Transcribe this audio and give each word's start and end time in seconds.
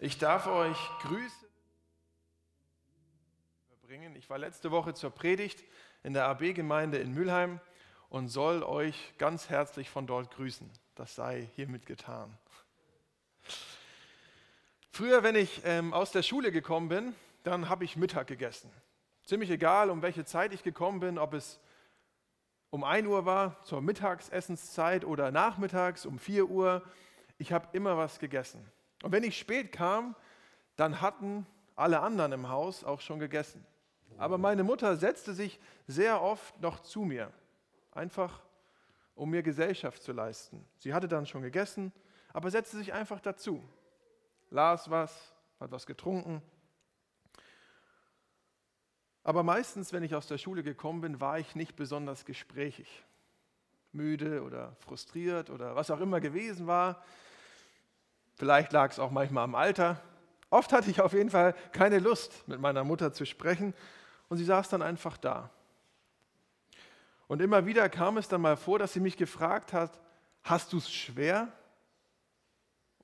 Ich 0.00 0.16
darf 0.16 0.46
euch 0.46 0.78
Grüße 1.00 1.48
überbringen. 3.66 4.14
Ich 4.14 4.30
war 4.30 4.38
letzte 4.38 4.70
Woche 4.70 4.94
zur 4.94 5.10
Predigt 5.10 5.64
in 6.04 6.12
der 6.12 6.26
AB-Gemeinde 6.26 6.98
in 6.98 7.12
Mülheim 7.12 7.58
und 8.08 8.28
soll 8.28 8.62
euch 8.62 9.14
ganz 9.18 9.48
herzlich 9.48 9.90
von 9.90 10.06
dort 10.06 10.30
grüßen. 10.30 10.70
Das 10.94 11.16
sei 11.16 11.48
hiermit 11.56 11.84
getan. 11.84 12.38
Früher, 14.92 15.24
wenn 15.24 15.34
ich 15.34 15.62
ähm, 15.64 15.92
aus 15.92 16.12
der 16.12 16.22
Schule 16.22 16.52
gekommen 16.52 16.88
bin, 16.88 17.12
dann 17.42 17.68
habe 17.68 17.84
ich 17.84 17.96
Mittag 17.96 18.28
gegessen. 18.28 18.70
Ziemlich 19.24 19.50
egal, 19.50 19.90
um 19.90 20.00
welche 20.00 20.24
Zeit 20.24 20.52
ich 20.52 20.62
gekommen 20.62 21.00
bin, 21.00 21.18
ob 21.18 21.34
es 21.34 21.58
um 22.70 22.84
1 22.84 23.08
Uhr 23.08 23.24
war, 23.24 23.60
zur 23.64 23.80
Mittagsessenszeit 23.80 25.04
oder 25.04 25.32
nachmittags 25.32 26.06
um 26.06 26.20
4 26.20 26.48
Uhr. 26.48 26.84
Ich 27.36 27.52
habe 27.52 27.66
immer 27.72 27.96
was 27.96 28.20
gegessen. 28.20 28.64
Und 29.02 29.12
wenn 29.12 29.22
ich 29.24 29.38
spät 29.38 29.72
kam, 29.72 30.14
dann 30.76 31.00
hatten 31.00 31.46
alle 31.76 32.00
anderen 32.00 32.32
im 32.32 32.48
Haus 32.48 32.84
auch 32.84 33.00
schon 33.00 33.18
gegessen. 33.18 33.64
Aber 34.16 34.38
meine 34.38 34.64
Mutter 34.64 34.96
setzte 34.96 35.32
sich 35.32 35.60
sehr 35.86 36.20
oft 36.20 36.60
noch 36.60 36.80
zu 36.80 37.02
mir, 37.02 37.32
einfach 37.92 38.42
um 39.14 39.30
mir 39.30 39.42
Gesellschaft 39.42 40.02
zu 40.02 40.12
leisten. 40.12 40.64
Sie 40.78 40.92
hatte 40.92 41.08
dann 41.08 41.26
schon 41.26 41.42
gegessen, 41.42 41.92
aber 42.32 42.50
setzte 42.50 42.78
sich 42.78 42.92
einfach 42.92 43.20
dazu, 43.20 43.62
las 44.50 44.90
was, 44.90 45.34
hat 45.60 45.70
was 45.70 45.86
getrunken. 45.86 46.42
Aber 49.22 49.42
meistens, 49.42 49.92
wenn 49.92 50.02
ich 50.02 50.14
aus 50.14 50.26
der 50.26 50.38
Schule 50.38 50.62
gekommen 50.62 51.00
bin, 51.00 51.20
war 51.20 51.38
ich 51.38 51.54
nicht 51.54 51.76
besonders 51.76 52.24
gesprächig, 52.24 53.04
müde 53.92 54.42
oder 54.42 54.74
frustriert 54.80 55.50
oder 55.50 55.76
was 55.76 55.90
auch 55.90 56.00
immer 56.00 56.20
gewesen 56.20 56.66
war. 56.66 57.04
Vielleicht 58.38 58.72
lag 58.72 58.92
es 58.92 59.00
auch 59.00 59.10
manchmal 59.10 59.42
am 59.42 59.56
Alter. 59.56 60.00
Oft 60.48 60.72
hatte 60.72 60.90
ich 60.90 61.00
auf 61.00 61.12
jeden 61.12 61.28
Fall 61.28 61.54
keine 61.72 61.98
Lust, 61.98 62.46
mit 62.46 62.60
meiner 62.60 62.84
Mutter 62.84 63.12
zu 63.12 63.26
sprechen 63.26 63.74
und 64.28 64.38
sie 64.38 64.44
saß 64.44 64.68
dann 64.68 64.80
einfach 64.80 65.16
da. 65.16 65.50
Und 67.26 67.42
immer 67.42 67.66
wieder 67.66 67.88
kam 67.88 68.16
es 68.16 68.28
dann 68.28 68.40
mal 68.40 68.56
vor, 68.56 68.78
dass 68.78 68.92
sie 68.92 69.00
mich 69.00 69.16
gefragt 69.16 69.72
hat, 69.72 70.00
hast 70.44 70.72
du 70.72 70.78
es 70.78 70.90
schwer? 70.90 71.48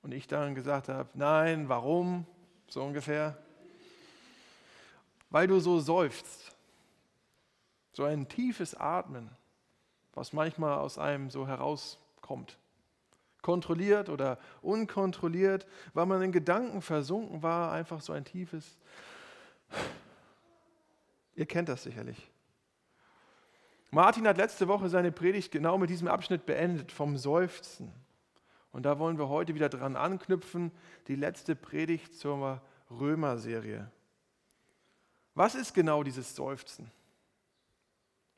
Und 0.01 0.13
ich 0.13 0.25
dann 0.25 0.55
gesagt 0.55 0.87
habe, 0.87 1.09
nein, 1.13 1.67
warum? 1.67 2.25
So 2.67 2.81
ungefähr. 2.81 3.37
Weil 5.29 5.47
du 5.47 5.59
so 5.59 5.79
seufzt. 5.79 6.55
So 7.91 8.05
ein 8.05 8.29
tiefes 8.29 8.73
Atmen, 8.73 9.29
was 10.13 10.31
manchmal 10.31 10.77
aus 10.77 10.97
einem 10.97 11.29
so 11.29 11.45
herauskommt 11.45 12.57
kontrolliert 13.45 14.09
oder 14.09 14.39
unkontrolliert, 14.63 15.67
weil 15.93 16.07
man 16.07 16.19
in 16.23 16.31
Gedanken 16.31 16.81
versunken 16.81 17.43
war, 17.43 17.71
einfach 17.71 18.01
so 18.01 18.11
ein 18.11 18.25
tiefes. 18.25 18.75
Ihr 21.35 21.45
kennt 21.45 21.69
das 21.69 21.83
sicherlich. 21.83 22.31
Martin 23.91 24.27
hat 24.27 24.37
letzte 24.37 24.67
Woche 24.67 24.89
seine 24.89 25.11
Predigt 25.11 25.51
genau 25.51 25.77
mit 25.77 25.91
diesem 25.91 26.07
Abschnitt 26.07 26.47
beendet, 26.47 26.91
vom 26.91 27.17
Seufzen. 27.17 27.91
Und 28.71 28.83
da 28.83 28.97
wollen 28.97 29.19
wir 29.19 29.29
heute 29.29 29.53
wieder 29.53 29.69
dran 29.69 29.95
anknüpfen, 29.95 30.71
die 31.07 31.15
letzte 31.15 31.55
Predigt 31.55 32.15
zur 32.15 32.63
Römer-Serie. 32.89 33.91
Was 35.35 35.53
ist 35.53 35.75
genau 35.75 36.01
dieses 36.01 36.35
Seufzen? 36.35 36.89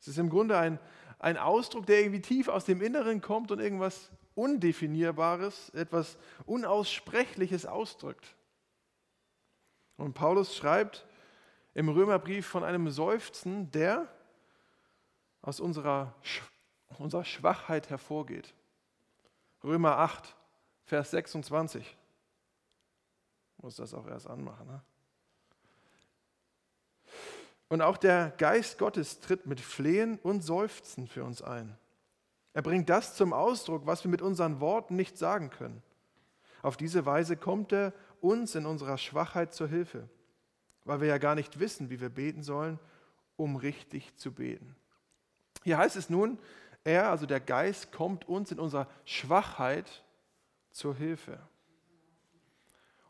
Es 0.01 0.09
ist 0.09 0.17
im 0.17 0.29
Grunde 0.29 0.57
ein, 0.57 0.79
ein 1.17 1.37
Ausdruck, 1.37 1.85
der 1.85 2.01
irgendwie 2.01 2.21
tief 2.21 2.49
aus 2.49 2.65
dem 2.65 2.81
Inneren 2.81 3.21
kommt 3.21 3.51
und 3.51 3.59
irgendwas 3.59 4.11
Undefinierbares, 4.37 5.71
etwas 5.71 6.17
Unaussprechliches 6.45 7.65
ausdrückt. 7.65 8.35
Und 9.97 10.13
Paulus 10.13 10.55
schreibt 10.55 11.07
im 11.73 11.89
Römerbrief 11.89 12.45
von 12.45 12.63
einem 12.63 12.89
Seufzen, 12.91 13.71
der 13.71 14.07
aus 15.41 15.59
unserer, 15.59 16.13
unserer 16.99 17.25
Schwachheit 17.25 17.89
hervorgeht. 17.89 18.53
Römer 19.63 19.97
8, 19.97 20.35
Vers 20.85 21.11
26. 21.11 21.97
Ich 23.57 23.63
muss 23.63 23.77
das 23.77 23.95
auch 23.95 24.07
erst 24.07 24.27
anmachen. 24.27 24.67
Ne? 24.67 24.81
Und 27.69 27.81
auch 27.81 27.97
der 27.97 28.35
Geist 28.37 28.77
Gottes 28.77 29.19
tritt 29.19 29.47
mit 29.47 29.59
Flehen 29.59 30.19
und 30.19 30.41
Seufzen 30.41 31.07
für 31.07 31.23
uns 31.23 31.41
ein. 31.41 31.75
Er 32.57 32.63
bringt 32.63 32.89
das 32.89 33.13
zum 33.13 33.33
Ausdruck, 33.33 33.85
was 33.85 34.03
wir 34.03 34.09
mit 34.09 34.23
unseren 34.23 34.59
Worten 34.59 34.95
nicht 34.95 35.15
sagen 35.15 35.51
können. 35.51 35.83
Auf 36.63 36.75
diese 36.75 37.05
Weise 37.05 37.37
kommt 37.37 37.71
er 37.71 37.93
uns 38.19 38.55
in 38.55 38.65
unserer 38.65 38.97
Schwachheit 38.97 39.53
zur 39.53 39.67
Hilfe, 39.67 40.09
weil 40.83 40.99
wir 40.99 41.07
ja 41.07 41.19
gar 41.19 41.35
nicht 41.35 41.59
wissen, 41.59 41.91
wie 41.91 42.01
wir 42.01 42.09
beten 42.09 42.41
sollen, 42.41 42.79
um 43.35 43.57
richtig 43.57 44.15
zu 44.15 44.33
beten. 44.33 44.75
Hier 45.65 45.77
heißt 45.77 45.97
es 45.97 46.09
nun, 46.09 46.39
er, 46.83 47.11
also 47.11 47.27
der 47.27 47.41
Geist, 47.41 47.91
kommt 47.91 48.27
uns 48.27 48.51
in 48.51 48.59
unserer 48.59 48.87
Schwachheit 49.05 50.03
zur 50.71 50.95
Hilfe. 50.95 51.37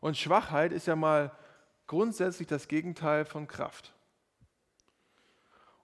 Und 0.00 0.18
Schwachheit 0.18 0.72
ist 0.72 0.86
ja 0.86 0.94
mal 0.94 1.32
grundsätzlich 1.86 2.48
das 2.48 2.68
Gegenteil 2.68 3.24
von 3.24 3.48
Kraft. 3.48 3.94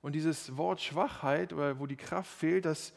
Und 0.02 0.12
dieses 0.12 0.54
Wort 0.58 0.82
Schwachheit, 0.82 1.54
oder 1.54 1.78
wo 1.78 1.86
die 1.86 1.96
Kraft 1.96 2.31
fehlt, 2.31 2.66
das 2.66 2.92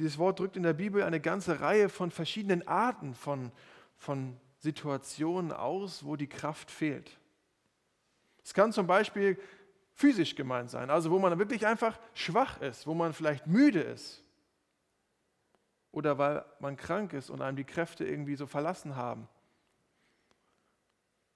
dieses 0.00 0.16
Wort 0.16 0.40
drückt 0.40 0.56
in 0.56 0.62
der 0.62 0.72
Bibel 0.72 1.02
eine 1.02 1.20
ganze 1.20 1.60
Reihe 1.60 1.90
von 1.90 2.10
verschiedenen 2.10 2.66
Arten 2.66 3.14
von, 3.14 3.52
von 3.98 4.34
Situationen 4.56 5.52
aus, 5.52 6.06
wo 6.06 6.16
die 6.16 6.26
Kraft 6.26 6.70
fehlt. 6.70 7.18
Es 8.42 8.54
kann 8.54 8.72
zum 8.72 8.86
Beispiel 8.86 9.38
physisch 9.92 10.34
gemeint 10.36 10.70
sein, 10.70 10.88
also 10.88 11.10
wo 11.10 11.18
man 11.18 11.38
wirklich 11.38 11.66
einfach 11.66 12.00
schwach 12.14 12.62
ist, 12.62 12.86
wo 12.86 12.94
man 12.94 13.12
vielleicht 13.12 13.46
müde 13.46 13.82
ist 13.82 14.24
oder 15.92 16.16
weil 16.16 16.46
man 16.60 16.78
krank 16.78 17.12
ist 17.12 17.28
und 17.28 17.42
einem 17.42 17.58
die 17.58 17.64
Kräfte 17.64 18.06
irgendwie 18.06 18.36
so 18.36 18.46
verlassen 18.46 18.96
haben. 18.96 19.28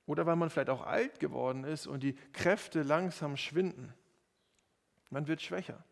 Oder 0.06 0.24
weil 0.24 0.36
man 0.36 0.48
vielleicht 0.48 0.70
auch 0.70 0.86
alt 0.86 1.20
geworden 1.20 1.64
ist 1.64 1.86
und 1.86 2.02
die 2.02 2.14
Kräfte 2.32 2.82
langsam 2.82 3.36
schwinden. 3.36 3.92
Man 5.10 5.26
wird 5.26 5.42
schwächer. 5.42 5.84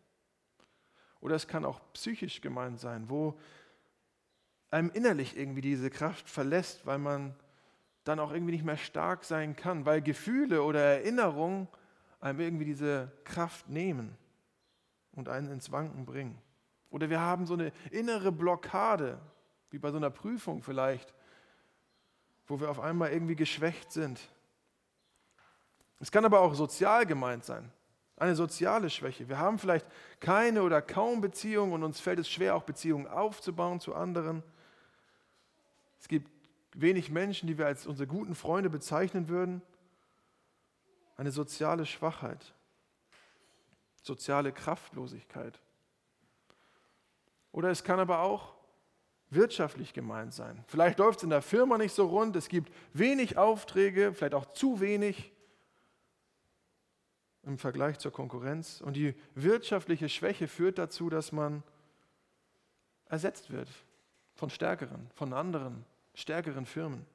Oder 1.23 1.37
es 1.37 1.47
kann 1.47 1.63
auch 1.63 1.79
psychisch 1.93 2.41
gemeint 2.41 2.81
sein, 2.81 3.09
wo 3.09 3.39
einem 4.71 4.91
innerlich 4.91 5.37
irgendwie 5.37 5.61
diese 5.61 5.89
Kraft 5.89 6.29
verlässt, 6.29 6.85
weil 6.85 6.97
man 6.97 7.33
dann 8.03 8.19
auch 8.19 8.33
irgendwie 8.33 8.51
nicht 8.51 8.65
mehr 8.65 8.75
stark 8.75 9.23
sein 9.23 9.55
kann, 9.55 9.85
weil 9.85 10.01
Gefühle 10.01 10.63
oder 10.63 10.81
Erinnerungen 10.81 11.69
einem 12.19 12.41
irgendwie 12.41 12.65
diese 12.65 13.09
Kraft 13.23 13.69
nehmen 13.69 14.17
und 15.13 15.29
einen 15.29 15.49
ins 15.49 15.71
Wanken 15.71 16.03
bringen. 16.05 16.37
Oder 16.89 17.09
wir 17.09 17.21
haben 17.21 17.45
so 17.45 17.53
eine 17.53 17.71
innere 17.91 18.33
Blockade, 18.33 19.17
wie 19.69 19.79
bei 19.79 19.91
so 19.91 19.97
einer 19.97 20.09
Prüfung 20.09 20.61
vielleicht, 20.61 21.13
wo 22.47 22.59
wir 22.59 22.69
auf 22.69 22.81
einmal 22.81 23.13
irgendwie 23.13 23.37
geschwächt 23.37 23.93
sind. 23.93 24.19
Es 26.01 26.11
kann 26.11 26.25
aber 26.25 26.41
auch 26.41 26.53
sozial 26.53 27.05
gemeint 27.05 27.45
sein 27.45 27.71
eine 28.17 28.35
soziale 28.35 28.89
Schwäche. 28.89 29.27
Wir 29.27 29.39
haben 29.39 29.59
vielleicht 29.59 29.85
keine 30.19 30.63
oder 30.63 30.81
kaum 30.81 31.21
Beziehungen 31.21 31.73
und 31.73 31.83
uns 31.83 31.99
fällt 31.99 32.19
es 32.19 32.29
schwer, 32.29 32.55
auch 32.55 32.63
Beziehungen 32.63 33.07
aufzubauen 33.07 33.79
zu 33.79 33.95
anderen. 33.95 34.43
Es 35.99 36.07
gibt 36.07 36.29
wenig 36.73 37.11
Menschen, 37.11 37.47
die 37.47 37.57
wir 37.57 37.65
als 37.65 37.87
unsere 37.87 38.07
guten 38.07 38.35
Freunde 38.35 38.69
bezeichnen 38.69 39.29
würden. 39.29 39.61
Eine 41.17 41.31
soziale 41.31 41.85
Schwachheit, 41.85 42.53
soziale 44.01 44.51
Kraftlosigkeit. 44.51 45.59
Oder 47.51 47.69
es 47.69 47.83
kann 47.83 47.99
aber 47.99 48.19
auch 48.19 48.53
wirtschaftlich 49.29 49.93
gemeint 49.93 50.33
sein. 50.33 50.63
Vielleicht 50.67 50.99
läuft 50.99 51.19
es 51.19 51.23
in 51.23 51.29
der 51.29 51.41
Firma 51.41 51.77
nicht 51.77 51.93
so 51.93 52.07
rund, 52.07 52.35
es 52.35 52.49
gibt 52.49 52.71
wenig 52.93 53.37
Aufträge, 53.37 54.13
vielleicht 54.13 54.33
auch 54.33 54.53
zu 54.53 54.79
wenig 54.79 55.32
im 57.43 57.57
Vergleich 57.57 57.99
zur 57.99 58.11
Konkurrenz. 58.11 58.81
Und 58.81 58.95
die 58.95 59.15
wirtschaftliche 59.35 60.09
Schwäche 60.09 60.47
führt 60.47 60.77
dazu, 60.77 61.09
dass 61.09 61.31
man 61.31 61.63
ersetzt 63.05 63.51
wird 63.51 63.69
von 64.35 64.49
stärkeren, 64.49 65.09
von 65.13 65.33
anderen, 65.33 65.85
stärkeren 66.15 66.65
Firmen. 66.65 67.05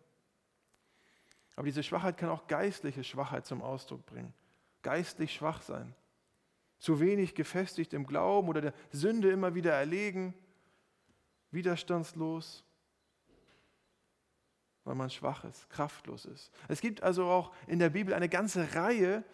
Aber 1.56 1.66
diese 1.66 1.82
Schwachheit 1.82 2.16
kann 2.16 2.28
auch 2.28 2.46
geistliche 2.46 3.02
Schwachheit 3.02 3.46
zum 3.46 3.62
Ausdruck 3.62 4.06
bringen. 4.06 4.32
Geistlich 4.82 5.34
schwach 5.34 5.60
sein. 5.62 5.94
Zu 6.78 7.00
wenig 7.00 7.34
gefestigt 7.34 7.92
im 7.94 8.06
Glauben 8.06 8.48
oder 8.48 8.60
der 8.60 8.74
Sünde 8.92 9.31
immer 9.31 9.56
wieder 9.56 9.72
erlegen. 9.72 10.34
Widerstandslos, 11.50 12.64
weil 14.84 14.94
man 14.94 15.10
schwach 15.10 15.44
ist, 15.44 15.69
kraftlos 15.70 16.26
ist. 16.26 16.52
Es 16.69 16.81
gibt 16.81 17.02
also 17.02 17.24
auch 17.24 17.52
in 17.66 17.78
der 17.78 17.90
Bibel 17.90 18.14
eine 18.14 18.28
ganze 18.28 18.74
Reihe 18.74 19.24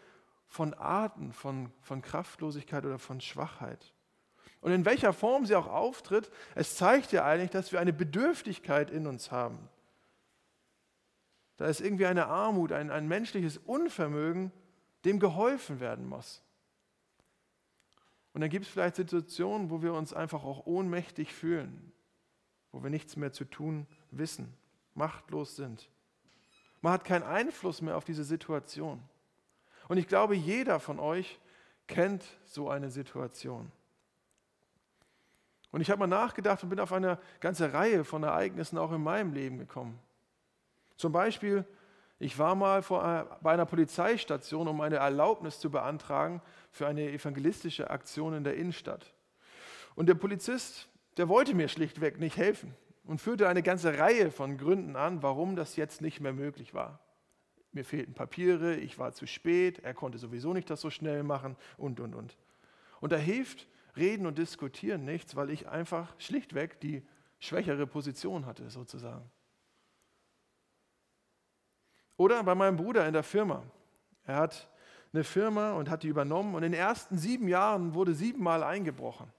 von 0.46 0.74
Arten 0.74 1.32
von, 1.32 1.72
von 1.80 2.02
Kraftlosigkeit 2.02 2.84
oder 2.84 2.98
von 2.98 3.20
Schwachheit. 3.20 3.92
Und 4.60 4.72
in 4.72 4.84
welcher 4.84 5.12
Form 5.12 5.44
sie 5.44 5.56
auch 5.56 5.66
auftritt, 5.66 6.30
es 6.54 6.76
zeigt 6.76 7.12
ja 7.12 7.24
eigentlich, 7.24 7.50
dass 7.50 7.72
wir 7.72 7.80
eine 7.80 7.92
Bedürftigkeit 7.92 8.90
in 8.90 9.06
uns 9.06 9.30
haben. 9.30 9.68
Da 11.56 11.66
ist 11.66 11.80
irgendwie 11.80 12.06
eine 12.06 12.26
Armut, 12.26 12.72
ein, 12.72 12.90
ein 12.90 13.06
menschliches 13.06 13.58
Unvermögen, 13.58 14.52
dem 15.04 15.20
geholfen 15.20 15.80
werden 15.80 16.08
muss. 16.08 16.42
Und 18.32 18.40
dann 18.40 18.50
gibt 18.50 18.66
es 18.66 18.72
vielleicht 18.72 18.96
Situationen, 18.96 19.70
wo 19.70 19.82
wir 19.82 19.92
uns 19.92 20.12
einfach 20.12 20.44
auch 20.44 20.66
ohnmächtig 20.66 21.32
fühlen, 21.32 21.92
wo 22.72 22.82
wir 22.82 22.90
nichts 22.90 23.16
mehr 23.16 23.32
zu 23.32 23.44
tun 23.44 23.86
wissen, 24.10 24.52
machtlos 24.94 25.56
sind. 25.56 25.88
Man 26.80 26.92
hat 26.92 27.04
keinen 27.04 27.22
Einfluss 27.22 27.80
mehr 27.80 27.96
auf 27.96 28.04
diese 28.04 28.24
Situation. 28.24 29.00
Und 29.88 29.98
ich 29.98 30.08
glaube, 30.08 30.34
jeder 30.34 30.80
von 30.80 30.98
euch 30.98 31.38
kennt 31.86 32.24
so 32.46 32.70
eine 32.70 32.90
Situation. 32.90 33.70
Und 35.70 35.80
ich 35.80 35.90
habe 35.90 35.98
mal 35.98 36.06
nachgedacht 36.06 36.62
und 36.62 36.68
bin 36.68 36.80
auf 36.80 36.92
eine 36.92 37.18
ganze 37.40 37.72
Reihe 37.72 38.04
von 38.04 38.22
Ereignissen 38.22 38.78
auch 38.78 38.92
in 38.92 39.02
meinem 39.02 39.32
Leben 39.32 39.58
gekommen. 39.58 39.98
Zum 40.96 41.12
Beispiel, 41.12 41.64
ich 42.20 42.38
war 42.38 42.54
mal 42.54 42.82
vor, 42.82 43.38
bei 43.42 43.52
einer 43.52 43.66
Polizeistation, 43.66 44.68
um 44.68 44.80
eine 44.80 44.96
Erlaubnis 44.96 45.58
zu 45.58 45.70
beantragen 45.70 46.40
für 46.70 46.86
eine 46.86 47.10
evangelistische 47.10 47.90
Aktion 47.90 48.34
in 48.34 48.44
der 48.44 48.54
Innenstadt. 48.54 49.12
Und 49.96 50.08
der 50.08 50.14
Polizist, 50.14 50.88
der 51.16 51.28
wollte 51.28 51.54
mir 51.54 51.68
schlichtweg 51.68 52.18
nicht 52.18 52.36
helfen 52.36 52.74
und 53.04 53.20
führte 53.20 53.48
eine 53.48 53.62
ganze 53.62 53.98
Reihe 53.98 54.30
von 54.30 54.56
Gründen 54.58 54.96
an, 54.96 55.22
warum 55.22 55.56
das 55.56 55.76
jetzt 55.76 56.00
nicht 56.00 56.20
mehr 56.20 56.32
möglich 56.32 56.72
war. 56.72 57.00
Mir 57.74 57.84
fehlten 57.84 58.14
Papiere, 58.14 58.76
ich 58.76 58.98
war 58.98 59.12
zu 59.12 59.26
spät, 59.26 59.80
er 59.80 59.94
konnte 59.94 60.18
sowieso 60.18 60.52
nicht 60.52 60.70
das 60.70 60.80
so 60.80 60.90
schnell 60.90 61.22
machen 61.24 61.56
und, 61.76 62.00
und, 62.00 62.14
und. 62.14 62.36
Und 63.00 63.12
da 63.12 63.16
hilft 63.16 63.66
Reden 63.96 64.26
und 64.26 64.38
Diskutieren 64.38 65.04
nichts, 65.04 65.36
weil 65.36 65.50
ich 65.50 65.68
einfach 65.68 66.14
schlichtweg 66.18 66.80
die 66.80 67.02
schwächere 67.38 67.86
Position 67.86 68.46
hatte, 68.46 68.70
sozusagen. 68.70 69.28
Oder 72.16 72.42
bei 72.44 72.54
meinem 72.54 72.76
Bruder 72.76 73.06
in 73.06 73.12
der 73.12 73.24
Firma. 73.24 73.62
Er 74.24 74.36
hat 74.36 74.70
eine 75.12 75.24
Firma 75.24 75.72
und 75.72 75.90
hat 75.90 76.02
die 76.02 76.08
übernommen 76.08 76.54
und 76.54 76.62
in 76.62 76.72
den 76.72 76.80
ersten 76.80 77.18
sieben 77.18 77.48
Jahren 77.48 77.94
wurde 77.94 78.14
siebenmal 78.14 78.62
eingebrochen. 78.62 79.32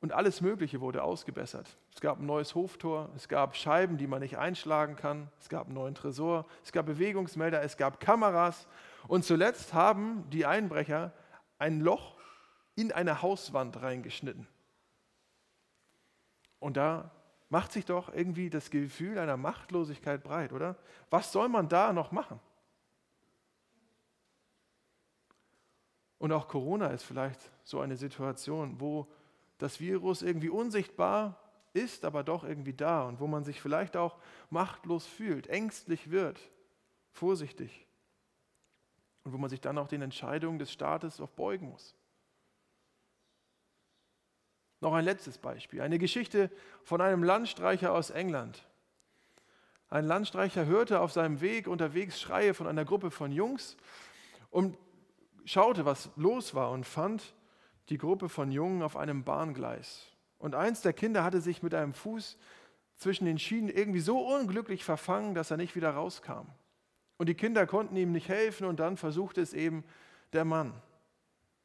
Und 0.00 0.12
alles 0.12 0.40
Mögliche 0.40 0.80
wurde 0.80 1.02
ausgebessert. 1.02 1.76
Es 1.94 2.00
gab 2.00 2.18
ein 2.18 2.26
neues 2.26 2.54
Hoftor, 2.54 3.10
es 3.16 3.28
gab 3.28 3.54
Scheiben, 3.54 3.98
die 3.98 4.06
man 4.06 4.20
nicht 4.20 4.38
einschlagen 4.38 4.96
kann, 4.96 5.30
es 5.38 5.50
gab 5.50 5.66
einen 5.66 5.74
neuen 5.74 5.94
Tresor, 5.94 6.46
es 6.64 6.72
gab 6.72 6.86
Bewegungsmelder, 6.86 7.62
es 7.62 7.76
gab 7.76 8.00
Kameras. 8.00 8.66
Und 9.08 9.24
zuletzt 9.24 9.74
haben 9.74 10.24
die 10.30 10.46
Einbrecher 10.46 11.12
ein 11.58 11.80
Loch 11.80 12.16
in 12.76 12.92
eine 12.92 13.20
Hauswand 13.20 13.82
reingeschnitten. 13.82 14.46
Und 16.60 16.78
da 16.78 17.10
macht 17.50 17.72
sich 17.72 17.84
doch 17.84 18.12
irgendwie 18.14 18.48
das 18.48 18.70
Gefühl 18.70 19.18
einer 19.18 19.36
Machtlosigkeit 19.36 20.22
breit, 20.22 20.52
oder? 20.52 20.76
Was 21.10 21.30
soll 21.32 21.48
man 21.48 21.68
da 21.68 21.92
noch 21.92 22.10
machen? 22.10 22.40
Und 26.18 26.32
auch 26.32 26.48
Corona 26.48 26.88
ist 26.88 27.02
vielleicht 27.02 27.50
so 27.64 27.80
eine 27.80 27.96
Situation, 27.96 28.78
wo 28.78 29.10
das 29.60 29.78
Virus 29.78 30.22
irgendwie 30.22 30.48
unsichtbar 30.48 31.38
ist, 31.74 32.04
aber 32.04 32.24
doch 32.24 32.44
irgendwie 32.44 32.72
da 32.72 33.06
und 33.06 33.20
wo 33.20 33.26
man 33.26 33.44
sich 33.44 33.60
vielleicht 33.60 33.96
auch 33.96 34.16
machtlos 34.48 35.06
fühlt, 35.06 35.46
ängstlich 35.48 36.10
wird, 36.10 36.40
vorsichtig 37.12 37.86
und 39.22 39.32
wo 39.32 39.38
man 39.38 39.50
sich 39.50 39.60
dann 39.60 39.78
auch 39.78 39.86
den 39.86 40.02
Entscheidungen 40.02 40.58
des 40.58 40.72
Staates 40.72 41.20
auch 41.20 41.30
beugen 41.30 41.68
muss. 41.68 41.94
Noch 44.80 44.94
ein 44.94 45.04
letztes 45.04 45.36
Beispiel, 45.36 45.82
eine 45.82 45.98
Geschichte 45.98 46.50
von 46.82 47.02
einem 47.02 47.22
Landstreicher 47.22 47.92
aus 47.92 48.08
England. 48.08 48.66
Ein 49.90 50.06
Landstreicher 50.06 50.64
hörte 50.64 51.00
auf 51.00 51.12
seinem 51.12 51.42
Weg 51.42 51.68
unterwegs 51.68 52.18
Schreie 52.18 52.54
von 52.54 52.66
einer 52.66 52.86
Gruppe 52.86 53.10
von 53.10 53.30
Jungs 53.30 53.76
und 54.48 54.78
schaute, 55.44 55.84
was 55.84 56.08
los 56.16 56.54
war 56.54 56.70
und 56.70 56.86
fand 56.86 57.34
die 57.90 57.98
Gruppe 57.98 58.28
von 58.28 58.50
Jungen 58.50 58.82
auf 58.82 58.96
einem 58.96 59.24
Bahngleis. 59.24 60.06
Und 60.38 60.54
eins 60.54 60.80
der 60.80 60.92
Kinder 60.92 61.24
hatte 61.24 61.40
sich 61.40 61.62
mit 61.62 61.74
einem 61.74 61.92
Fuß 61.92 62.38
zwischen 62.96 63.24
den 63.24 63.38
Schienen 63.38 63.68
irgendwie 63.68 64.00
so 64.00 64.18
unglücklich 64.18 64.84
verfangen, 64.84 65.34
dass 65.34 65.50
er 65.50 65.56
nicht 65.56 65.76
wieder 65.76 65.90
rauskam. 65.90 66.46
Und 67.18 67.28
die 67.28 67.34
Kinder 67.34 67.66
konnten 67.66 67.96
ihm 67.96 68.12
nicht 68.12 68.28
helfen 68.28 68.66
und 68.66 68.80
dann 68.80 68.96
versuchte 68.96 69.40
es 69.40 69.52
eben 69.52 69.84
der 70.32 70.44
Mann 70.44 70.72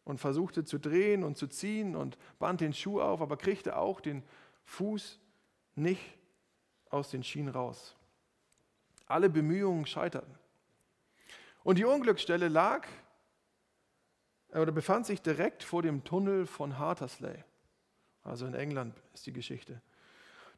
und 0.04 0.20
versuchte 0.20 0.66
zu 0.66 0.80
drehen 0.80 1.24
und 1.24 1.38
zu 1.38 1.48
ziehen 1.48 1.96
und 1.96 2.18
band 2.40 2.62
den 2.62 2.74
Schuh 2.74 3.00
auf, 3.00 3.22
aber 3.22 3.38
kriegte 3.38 3.78
auch 3.78 4.02
den 4.02 4.24
Fuß 4.64 5.20
nicht 5.76 6.18
aus 6.90 7.10
den 7.10 7.24
Schienen 7.24 7.50
raus. 7.50 7.96
Alle 9.08 9.30
Bemühungen 9.30 9.86
scheiterten. 9.86 10.34
Und 11.64 11.78
die 11.78 11.86
Unglücksstelle 11.86 12.48
lag 12.48 12.88
oder 14.62 14.72
befand 14.72 15.06
sich 15.06 15.22
direkt 15.22 15.64
vor 15.64 15.82
dem 15.82 16.04
Tunnel 16.04 16.46
von 16.46 16.80
Hattersley. 16.80 17.44
Also 18.24 18.46
in 18.46 18.54
England 18.54 18.96
ist 19.14 19.26
die 19.26 19.34
Geschichte. 19.34 19.82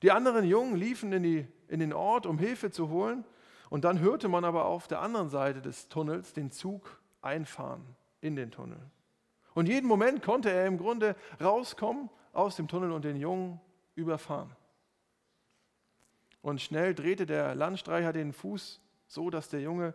Die 0.02 0.12
anderen 0.12 0.46
Jungen 0.46 0.76
liefen 0.76 1.12
in, 1.12 1.24
die, 1.24 1.48
in 1.68 1.80
den 1.80 1.94
Ort, 1.94 2.26
um 2.26 2.38
Hilfe 2.38 2.72
zu 2.72 2.90
holen. 2.90 3.26
Und 3.70 3.84
dann 3.84 4.00
hörte 4.00 4.28
man 4.28 4.46
aber 4.46 4.66
auf 4.66 4.88
der 4.88 5.02
anderen 5.02 5.30
Seite 5.30 5.62
des 5.62 5.90
Tunnels 5.90 6.34
den 6.34 6.52
Zug 6.52 7.02
einfahren 7.22 7.84
in 8.22 8.36
den 8.36 8.52
Tunnel. 8.52 8.80
Und 9.54 9.68
jeden 9.68 9.88
Moment 9.88 10.22
konnte 10.22 10.52
er 10.52 10.68
im 10.68 10.78
Grunde 10.78 11.16
rauskommen 11.42 12.10
aus 12.32 12.56
dem 12.56 12.68
Tunnel 12.68 12.92
und 12.92 13.04
den 13.04 13.18
Jungen 13.18 13.60
überfahren. 13.96 14.56
Und 16.42 16.62
schnell 16.62 16.94
drehte 16.94 17.26
der 17.26 17.56
Landstreicher 17.56 18.14
den 18.14 18.32
Fuß 18.32 18.80
so, 19.08 19.30
dass 19.30 19.50
der 19.50 19.62
Junge 19.62 19.94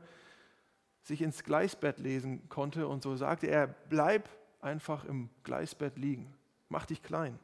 sich 1.03 1.23
ins 1.23 1.45
Gleisbett 1.45 1.99
lesen 1.99 2.49
konnte. 2.49 2.87
Und 2.87 3.03
so 3.03 3.17
sagte 3.17 3.47
er, 3.49 3.67
bleib 3.67 4.29
einfach 4.61 5.05
im 5.05 5.29
Gleisbett 5.43 5.99
liegen, 5.99 6.33
mach 6.69 6.87
dich 6.87 7.03
klein. 7.03 7.39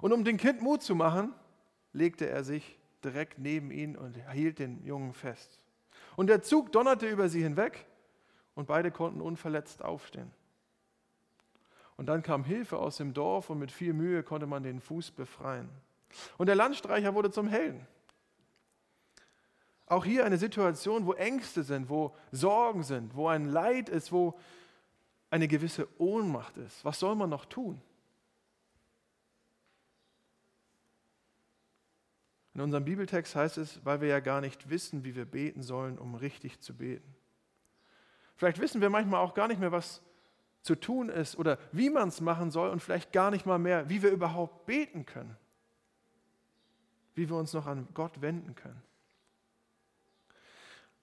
Und 0.00 0.12
um 0.12 0.24
dem 0.24 0.36
Kind 0.36 0.62
Mut 0.62 0.82
zu 0.82 0.94
machen, 0.94 1.32
legte 1.92 2.28
er 2.28 2.44
sich 2.44 2.78
direkt 3.02 3.38
neben 3.38 3.70
ihn 3.70 3.96
und 3.96 4.16
hielt 4.32 4.58
den 4.58 4.84
Jungen 4.84 5.12
fest. 5.12 5.60
Und 6.16 6.28
der 6.28 6.42
Zug 6.42 6.72
donnerte 6.72 7.08
über 7.08 7.28
sie 7.28 7.42
hinweg 7.42 7.86
und 8.54 8.66
beide 8.66 8.90
konnten 8.90 9.20
unverletzt 9.20 9.82
aufstehen. 9.82 10.30
Und 11.96 12.06
dann 12.06 12.22
kam 12.22 12.44
Hilfe 12.44 12.78
aus 12.78 12.96
dem 12.96 13.14
Dorf 13.14 13.50
und 13.50 13.58
mit 13.58 13.70
viel 13.70 13.92
Mühe 13.92 14.22
konnte 14.22 14.46
man 14.46 14.62
den 14.62 14.80
Fuß 14.80 15.12
befreien. 15.12 15.68
Und 16.38 16.46
der 16.46 16.56
Landstreicher 16.56 17.14
wurde 17.14 17.30
zum 17.30 17.46
Helden. 17.46 17.86
Auch 19.86 20.04
hier 20.04 20.24
eine 20.24 20.38
Situation, 20.38 21.06
wo 21.06 21.12
Ängste 21.12 21.62
sind, 21.62 21.88
wo 21.88 22.16
Sorgen 22.32 22.82
sind, 22.82 23.14
wo 23.14 23.28
ein 23.28 23.46
Leid 23.46 23.88
ist, 23.88 24.12
wo 24.12 24.38
eine 25.30 25.48
gewisse 25.48 25.88
Ohnmacht 26.00 26.56
ist. 26.56 26.84
Was 26.84 26.98
soll 26.98 27.14
man 27.14 27.28
noch 27.28 27.44
tun? 27.44 27.80
In 32.54 32.60
unserem 32.60 32.84
Bibeltext 32.84 33.34
heißt 33.34 33.58
es, 33.58 33.84
weil 33.84 34.00
wir 34.00 34.08
ja 34.08 34.20
gar 34.20 34.40
nicht 34.40 34.70
wissen, 34.70 35.04
wie 35.04 35.16
wir 35.16 35.24
beten 35.24 35.62
sollen, 35.62 35.98
um 35.98 36.14
richtig 36.14 36.60
zu 36.60 36.74
beten. 36.74 37.14
Vielleicht 38.36 38.60
wissen 38.60 38.80
wir 38.80 38.90
manchmal 38.90 39.20
auch 39.20 39.34
gar 39.34 39.48
nicht 39.48 39.60
mehr, 39.60 39.72
was 39.72 40.02
zu 40.62 40.76
tun 40.76 41.08
ist 41.08 41.36
oder 41.36 41.58
wie 41.72 41.90
man 41.90 42.08
es 42.08 42.20
machen 42.20 42.50
soll 42.50 42.70
und 42.70 42.80
vielleicht 42.80 43.12
gar 43.12 43.30
nicht 43.30 43.44
mal 43.44 43.58
mehr, 43.58 43.88
wie 43.90 44.02
wir 44.02 44.10
überhaupt 44.10 44.66
beten 44.66 45.04
können, 45.04 45.36
wie 47.14 47.28
wir 47.28 47.36
uns 47.36 47.52
noch 47.52 47.66
an 47.66 47.88
Gott 47.92 48.20
wenden 48.20 48.54
können. 48.54 48.82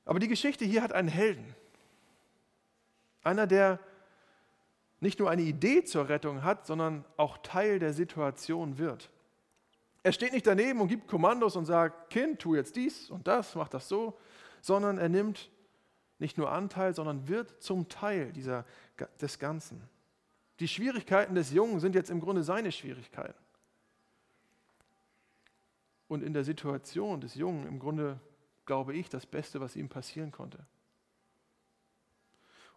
Aber 0.05 0.19
die 0.19 0.27
Geschichte 0.27 0.65
hier 0.65 0.81
hat 0.81 0.93
einen 0.93 1.07
Helden. 1.07 1.55
Einer, 3.23 3.47
der 3.47 3.79
nicht 4.99 5.19
nur 5.19 5.29
eine 5.29 5.41
Idee 5.41 5.83
zur 5.83 6.09
Rettung 6.09 6.43
hat, 6.43 6.65
sondern 6.65 7.05
auch 7.17 7.37
Teil 7.39 7.79
der 7.79 7.93
Situation 7.93 8.77
wird. 8.77 9.09
Er 10.03 10.11
steht 10.11 10.33
nicht 10.33 10.47
daneben 10.47 10.81
und 10.81 10.87
gibt 10.87 11.07
Kommandos 11.07 11.55
und 11.55 11.65
sagt, 11.65 12.09
Kind, 12.09 12.39
tu 12.39 12.55
jetzt 12.55 12.75
dies 12.75 13.09
und 13.09 13.27
das, 13.27 13.55
mach 13.55 13.67
das 13.67 13.87
so, 13.87 14.17
sondern 14.61 14.97
er 14.97 15.09
nimmt 15.09 15.49
nicht 16.19 16.37
nur 16.37 16.51
Anteil, 16.51 16.93
sondern 16.93 17.27
wird 17.27 17.61
zum 17.61 17.89
Teil 17.89 18.31
dieser, 18.31 18.65
des 19.19 19.39
Ganzen. 19.39 19.81
Die 20.59 20.67
Schwierigkeiten 20.67 21.33
des 21.33 21.51
Jungen 21.51 21.79
sind 21.79 21.95
jetzt 21.95 22.11
im 22.11 22.19
Grunde 22.19 22.43
seine 22.43 22.71
Schwierigkeiten. 22.71 23.37
Und 26.07 26.21
in 26.23 26.33
der 26.33 26.43
Situation 26.43 27.21
des 27.21 27.35
Jungen 27.35 27.65
im 27.67 27.79
Grunde, 27.79 28.19
glaube 28.65 28.93
ich, 28.93 29.09
das 29.09 29.25
Beste, 29.25 29.59
was 29.59 29.75
ihm 29.75 29.89
passieren 29.89 30.31
konnte. 30.31 30.65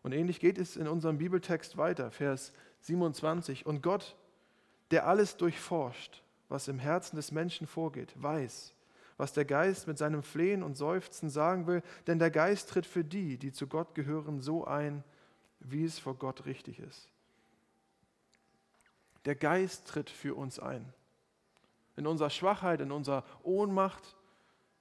Und 0.03 0.13
ähnlich 0.13 0.39
geht 0.39 0.59
es 0.59 0.77
in 0.77 0.87
unserem 0.87 1.19
Bibeltext 1.19 1.77
weiter, 1.77 2.11
Vers 2.11 2.53
27. 2.81 3.65
Und 3.65 3.83
Gott, 3.83 4.17
der 4.91 5.07
alles 5.07 5.37
durchforscht, 5.37 6.23
was 6.49 6.69
im 6.69 6.79
Herzen 6.79 7.17
des 7.17 7.33
Menschen 7.33 7.67
vorgeht, 7.67 8.13
weiß, 8.17 8.75
was 9.17 9.33
der 9.33 9.45
Geist 9.45 9.87
mit 9.87 9.97
seinem 9.97 10.23
Flehen 10.23 10.63
und 10.63 10.77
Seufzen 10.77 11.31
sagen 11.31 11.67
will, 11.67 11.83
denn 12.07 12.19
der 12.19 12.31
Geist 12.31 12.69
tritt 12.69 12.85
für 12.85 13.03
die, 13.03 13.39
die 13.39 13.53
zu 13.53 13.67
Gott 13.67 13.95
gehören, 13.95 14.41
so 14.41 14.67
ein, 14.67 15.03
wie 15.61 15.85
es 15.85 15.99
vor 15.99 16.17
Gott 16.17 16.45
richtig 16.45 16.81
ist. 16.81 17.09
Der 19.25 19.37
Geist 19.37 19.89
tritt 19.89 20.11
für 20.11 20.35
uns 20.35 20.59
ein. 20.59 20.93
In 21.97 22.07
unserer 22.07 22.31
Schwachheit, 22.31 22.81
in 22.81 22.93
unserer 22.93 23.25
Ohnmacht, 23.43 24.17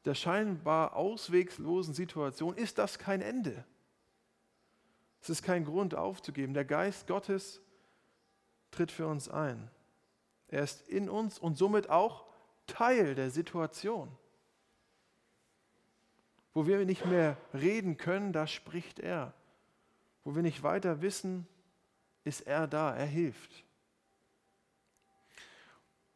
der 0.05 0.15
scheinbar 0.15 0.95
ausweglosen 0.95 1.93
Situation 1.93 2.55
ist 2.55 2.77
das 2.77 2.99
kein 2.99 3.21
Ende. 3.21 3.65
Es 5.21 5.29
ist 5.29 5.43
kein 5.43 5.63
Grund 5.63 5.95
aufzugeben. 5.95 6.53
Der 6.53 6.65
Geist 6.65 7.07
Gottes 7.07 7.61
tritt 8.71 8.91
für 8.91 9.07
uns 9.07 9.29
ein. 9.29 9.69
Er 10.49 10.63
ist 10.63 10.87
in 10.89 11.09
uns 11.09 11.39
und 11.39 11.57
somit 11.57 11.89
auch 11.89 12.25
Teil 12.67 13.15
der 13.15 13.29
Situation. 13.29 14.11
Wo 16.53 16.67
wir 16.67 16.85
nicht 16.85 17.05
mehr 17.05 17.37
reden 17.53 17.97
können, 17.97 18.33
da 18.33 18.45
spricht 18.45 18.99
er. 18.99 19.33
Wo 20.23 20.35
wir 20.35 20.43
nicht 20.43 20.61
weiter 20.61 21.01
wissen, 21.01 21.47
ist 22.25 22.41
er 22.41 22.67
da, 22.67 22.95
er 22.95 23.05
hilft. 23.05 23.63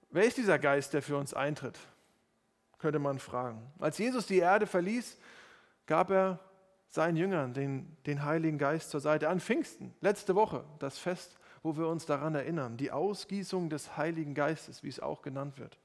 Wer 0.09 0.25
ist 0.25 0.37
dieser 0.37 0.59
Geist, 0.59 0.93
der 0.93 1.01
für 1.01 1.17
uns 1.17 1.33
eintritt? 1.33 1.79
Könnte 2.77 2.99
man 2.99 3.19
fragen. 3.19 3.71
Als 3.79 3.97
Jesus 3.97 4.27
die 4.27 4.37
Erde 4.37 4.67
verließ, 4.67 5.17
gab 5.85 6.11
er 6.11 6.39
seinen 6.89 7.17
Jüngern 7.17 7.53
den, 7.53 7.97
den 8.05 8.23
Heiligen 8.23 8.57
Geist 8.57 8.91
zur 8.91 8.99
Seite. 8.99 9.29
An 9.29 9.39
Pfingsten, 9.39 9.93
letzte 10.01 10.35
Woche, 10.35 10.63
das 10.79 10.97
Fest, 10.97 11.37
wo 11.63 11.75
wir 11.75 11.87
uns 11.87 12.05
daran 12.05 12.35
erinnern, 12.35 12.77
die 12.77 12.91
Ausgießung 12.91 13.69
des 13.69 13.97
Heiligen 13.97 14.33
Geistes, 14.33 14.83
wie 14.83 14.89
es 14.89 14.99
auch 14.99 15.21
genannt 15.21 15.57
wird. 15.57 15.77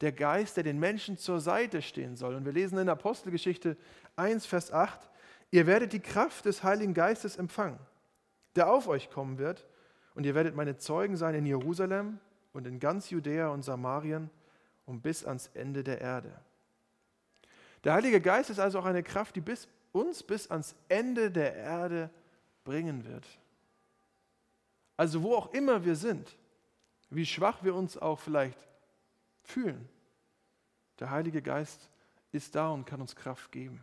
Der 0.00 0.12
Geist, 0.12 0.56
der 0.56 0.64
den 0.64 0.78
Menschen 0.78 1.18
zur 1.18 1.40
Seite 1.40 1.82
stehen 1.82 2.16
soll. 2.16 2.34
Und 2.34 2.46
wir 2.46 2.52
lesen 2.52 2.78
in 2.78 2.88
Apostelgeschichte 2.88 3.76
1, 4.16 4.46
Vers 4.46 4.72
8, 4.72 5.10
ihr 5.50 5.66
werdet 5.66 5.92
die 5.92 6.00
Kraft 6.00 6.46
des 6.46 6.62
Heiligen 6.62 6.94
Geistes 6.94 7.36
empfangen, 7.36 7.78
der 8.56 8.72
auf 8.72 8.88
euch 8.88 9.10
kommen 9.10 9.38
wird, 9.38 9.66
und 10.14 10.24
ihr 10.26 10.34
werdet 10.34 10.56
meine 10.56 10.76
Zeugen 10.76 11.16
sein 11.16 11.34
in 11.34 11.46
Jerusalem 11.46 12.18
und 12.52 12.66
in 12.66 12.80
ganz 12.80 13.10
Judäa 13.10 13.48
und 13.48 13.62
Samarien 13.62 14.30
und 14.90 15.02
bis 15.02 15.24
ans 15.24 15.48
Ende 15.54 15.84
der 15.84 16.00
Erde. 16.00 16.32
Der 17.84 17.94
Heilige 17.94 18.20
Geist 18.20 18.50
ist 18.50 18.58
also 18.58 18.80
auch 18.80 18.84
eine 18.84 19.04
Kraft, 19.04 19.36
die 19.36 19.40
bis, 19.40 19.68
uns 19.92 20.22
bis 20.22 20.50
ans 20.50 20.74
Ende 20.88 21.30
der 21.30 21.54
Erde 21.54 22.10
bringen 22.64 23.04
wird. 23.04 23.24
Also 24.96 25.22
wo 25.22 25.34
auch 25.34 25.54
immer 25.54 25.84
wir 25.84 25.94
sind, 25.94 26.36
wie 27.08 27.24
schwach 27.24 27.62
wir 27.62 27.74
uns 27.74 27.96
auch 27.96 28.18
vielleicht 28.18 28.58
fühlen, 29.44 29.88
der 30.98 31.10
Heilige 31.10 31.40
Geist 31.40 31.88
ist 32.32 32.54
da 32.56 32.70
und 32.70 32.84
kann 32.84 33.00
uns 33.00 33.14
Kraft 33.14 33.52
geben. 33.52 33.82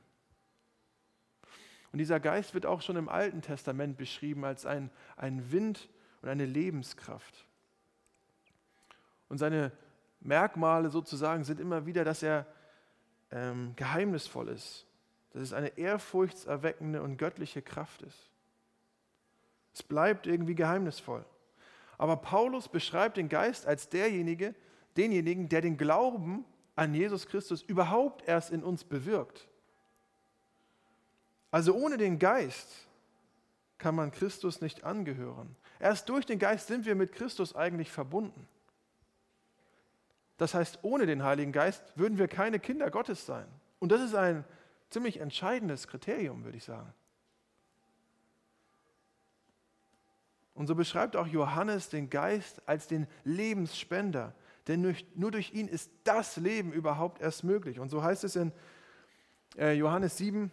Und 1.94 2.00
dieser 2.00 2.20
Geist 2.20 2.54
wird 2.54 2.66
auch 2.66 2.82
schon 2.82 2.98
im 2.98 3.08
Alten 3.08 3.42
Testament 3.42 3.98
beschrieben 3.98 4.44
als 4.44 4.66
ein, 4.66 4.92
ein 5.16 5.52
Wind 5.54 5.90
und 6.22 6.28
eine 6.28 6.46
Lebenskraft. 6.46 7.48
Und 9.30 9.38
seine 9.38 9.72
Merkmale 10.20 10.90
sozusagen 10.90 11.44
sind 11.44 11.60
immer 11.60 11.86
wieder, 11.86 12.04
dass 12.04 12.24
er 12.24 12.46
ähm, 13.32 13.74
geheimnisvoll 13.76 14.50
ist, 14.50 14.86
dass 15.32 15.42
es 15.42 15.54
eine 15.54 15.78
ehrfurchtserweckende 15.78 17.02
und 17.02 17.18
göttliche 17.18 17.62
Kraft 17.62 18.02
ist. 18.02 18.30
Es 19.74 19.84
bleibt 19.84 20.26
irgendwie 20.28 20.56
geheimnisvoll. 20.56 21.24
Aber 21.98 22.18
Paulus 22.18 22.68
beschreibt 22.68 23.18
den 23.18 23.30
Geist 23.30 23.66
als 23.66 23.90
derjenige, 23.90 24.56
denjenigen, 24.98 25.50
der 25.50 25.62
den 25.62 25.78
Glauben 25.78 26.46
an 26.76 26.94
Jesus 26.94 27.28
Christus 27.28 27.62
überhaupt 27.62 28.28
erst 28.28 28.52
in 28.52 28.64
uns 28.64 28.84
bewirkt. 28.84 29.48
Also 31.52 31.74
ohne 31.74 31.98
den 31.98 32.20
Geist 32.20 32.88
kann 33.78 33.96
man 33.96 34.12
Christus 34.12 34.62
nicht 34.62 34.84
angehören. 34.84 35.56
Erst 35.80 36.10
durch 36.10 36.26
den 36.26 36.40
Geist 36.40 36.68
sind 36.68 36.86
wir 36.86 36.96
mit 36.96 37.12
Christus 37.14 37.56
eigentlich 37.56 37.92
verbunden. 37.92 38.48
Das 40.38 40.54
heißt, 40.54 40.80
ohne 40.84 41.06
den 41.06 41.24
Heiligen 41.24 41.52
Geist 41.52 41.84
würden 41.96 42.18
wir 42.18 42.28
keine 42.28 42.60
Kinder 42.60 42.92
Gottes 42.92 43.26
sein. 43.26 43.48
Und 43.80 43.92
das 43.92 44.02
ist 44.02 44.16
ein 44.16 44.46
ziemlich 44.90 45.20
entscheidendes 45.20 45.88
Kriterium, 45.88 46.44
würde 46.44 46.58
ich 46.58 46.64
sagen. 46.64 46.94
Und 50.54 50.68
so 50.68 50.76
beschreibt 50.76 51.16
auch 51.16 51.28
Johannes 51.28 51.90
den 51.90 52.10
Geist 52.10 52.68
als 52.68 52.88
den 52.88 53.08
Lebensspender, 53.24 54.34
denn 54.68 54.96
nur 55.16 55.32
durch 55.32 55.54
ihn 55.54 55.68
ist 55.68 55.92
das 56.04 56.38
Leben 56.38 56.72
überhaupt 56.72 57.22
erst 57.22 57.44
möglich. 57.44 57.80
Und 57.80 57.90
so 57.90 58.02
heißt 58.02 58.24
es 58.24 58.36
in 58.36 58.52
äh, 59.56 59.74
Johannes 59.74 60.18
7 60.18 60.52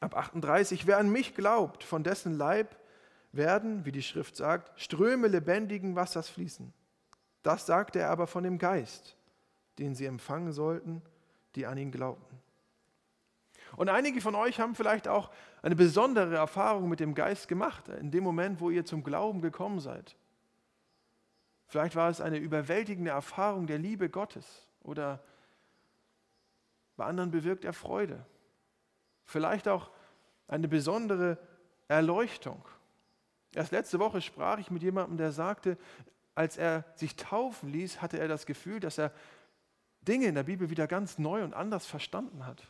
ab 0.00 0.16
38, 0.16 0.86
wer 0.86 0.98
an 0.98 1.10
mich 1.10 1.34
glaubt, 1.34 1.84
von 1.84 2.02
dessen 2.02 2.32
Leib 2.32 2.76
werden, 3.32 3.84
wie 3.84 3.92
die 3.92 4.02
Schrift 4.02 4.36
sagt, 4.36 4.80
Ströme 4.80 5.28
lebendigen 5.28 5.94
Wassers 5.94 6.28
fließen. 6.28 6.72
Das 7.42 7.66
sagte 7.66 8.00
er 8.00 8.10
aber 8.10 8.26
von 8.26 8.42
dem 8.42 8.58
Geist, 8.58 9.16
den 9.78 9.94
sie 9.94 10.06
empfangen 10.06 10.52
sollten, 10.52 11.02
die 11.54 11.66
an 11.66 11.78
ihn 11.78 11.90
glaubten. 11.90 12.38
Und 13.76 13.88
einige 13.88 14.20
von 14.20 14.34
euch 14.34 14.58
haben 14.60 14.74
vielleicht 14.74 15.08
auch 15.08 15.30
eine 15.62 15.76
besondere 15.76 16.34
Erfahrung 16.34 16.88
mit 16.88 17.00
dem 17.00 17.14
Geist 17.14 17.48
gemacht, 17.48 17.88
in 17.88 18.10
dem 18.10 18.24
Moment, 18.24 18.60
wo 18.60 18.70
ihr 18.70 18.84
zum 18.84 19.04
Glauben 19.04 19.40
gekommen 19.40 19.80
seid. 19.80 20.16
Vielleicht 21.66 21.94
war 21.94 22.10
es 22.10 22.20
eine 22.20 22.38
überwältigende 22.38 23.12
Erfahrung 23.12 23.66
der 23.66 23.78
Liebe 23.78 24.10
Gottes 24.10 24.66
oder 24.82 25.22
bei 26.96 27.06
anderen 27.06 27.30
bewirkt 27.30 27.64
er 27.64 27.72
Freude. 27.72 28.26
Vielleicht 29.24 29.68
auch 29.68 29.90
eine 30.48 30.66
besondere 30.66 31.38
Erleuchtung. 31.86 32.62
Erst 33.54 33.72
letzte 33.72 34.00
Woche 34.00 34.20
sprach 34.20 34.58
ich 34.58 34.70
mit 34.70 34.82
jemandem, 34.82 35.16
der 35.16 35.32
sagte, 35.32 35.78
als 36.40 36.56
er 36.56 36.86
sich 36.94 37.16
taufen 37.16 37.70
ließ, 37.70 38.00
hatte 38.00 38.18
er 38.18 38.26
das 38.26 38.46
Gefühl, 38.46 38.80
dass 38.80 38.96
er 38.96 39.12
Dinge 40.08 40.24
in 40.24 40.34
der 40.34 40.44
Bibel 40.44 40.70
wieder 40.70 40.86
ganz 40.86 41.18
neu 41.18 41.44
und 41.44 41.52
anders 41.52 41.84
verstanden 41.84 42.46
hat. 42.46 42.66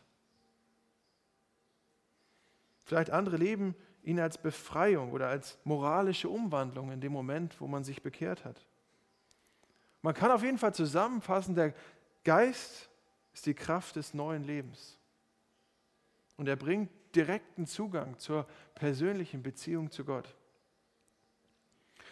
Vielleicht 2.83 3.11
andere 3.11 3.37
leben 3.37 3.73
ihn 4.03 4.19
als 4.19 4.37
Befreiung 4.37 5.13
oder 5.13 5.29
als 5.29 5.57
moralische 5.63 6.27
Umwandlung 6.27 6.91
in 6.91 6.99
dem 6.99 7.13
Moment, 7.13 7.61
wo 7.61 7.67
man 7.67 7.85
sich 7.85 8.03
bekehrt 8.03 8.43
hat. 8.43 8.65
Man 10.01 10.15
kann 10.15 10.31
auf 10.31 10.43
jeden 10.43 10.57
Fall 10.57 10.73
zusammenfassen, 10.73 11.55
der 11.55 11.73
Geist 12.25 12.89
ist 13.31 13.45
die 13.45 13.53
Kraft 13.53 13.95
des 13.95 14.13
neuen 14.13 14.43
Lebens. 14.43 14.97
Und 16.35 16.49
er 16.49 16.57
bringt 16.57 16.89
direkten 17.15 17.65
Zugang 17.65 18.19
zur 18.19 18.45
persönlichen 18.75 19.41
Beziehung 19.41 19.91
zu 19.91 20.03
Gott. 20.03 20.35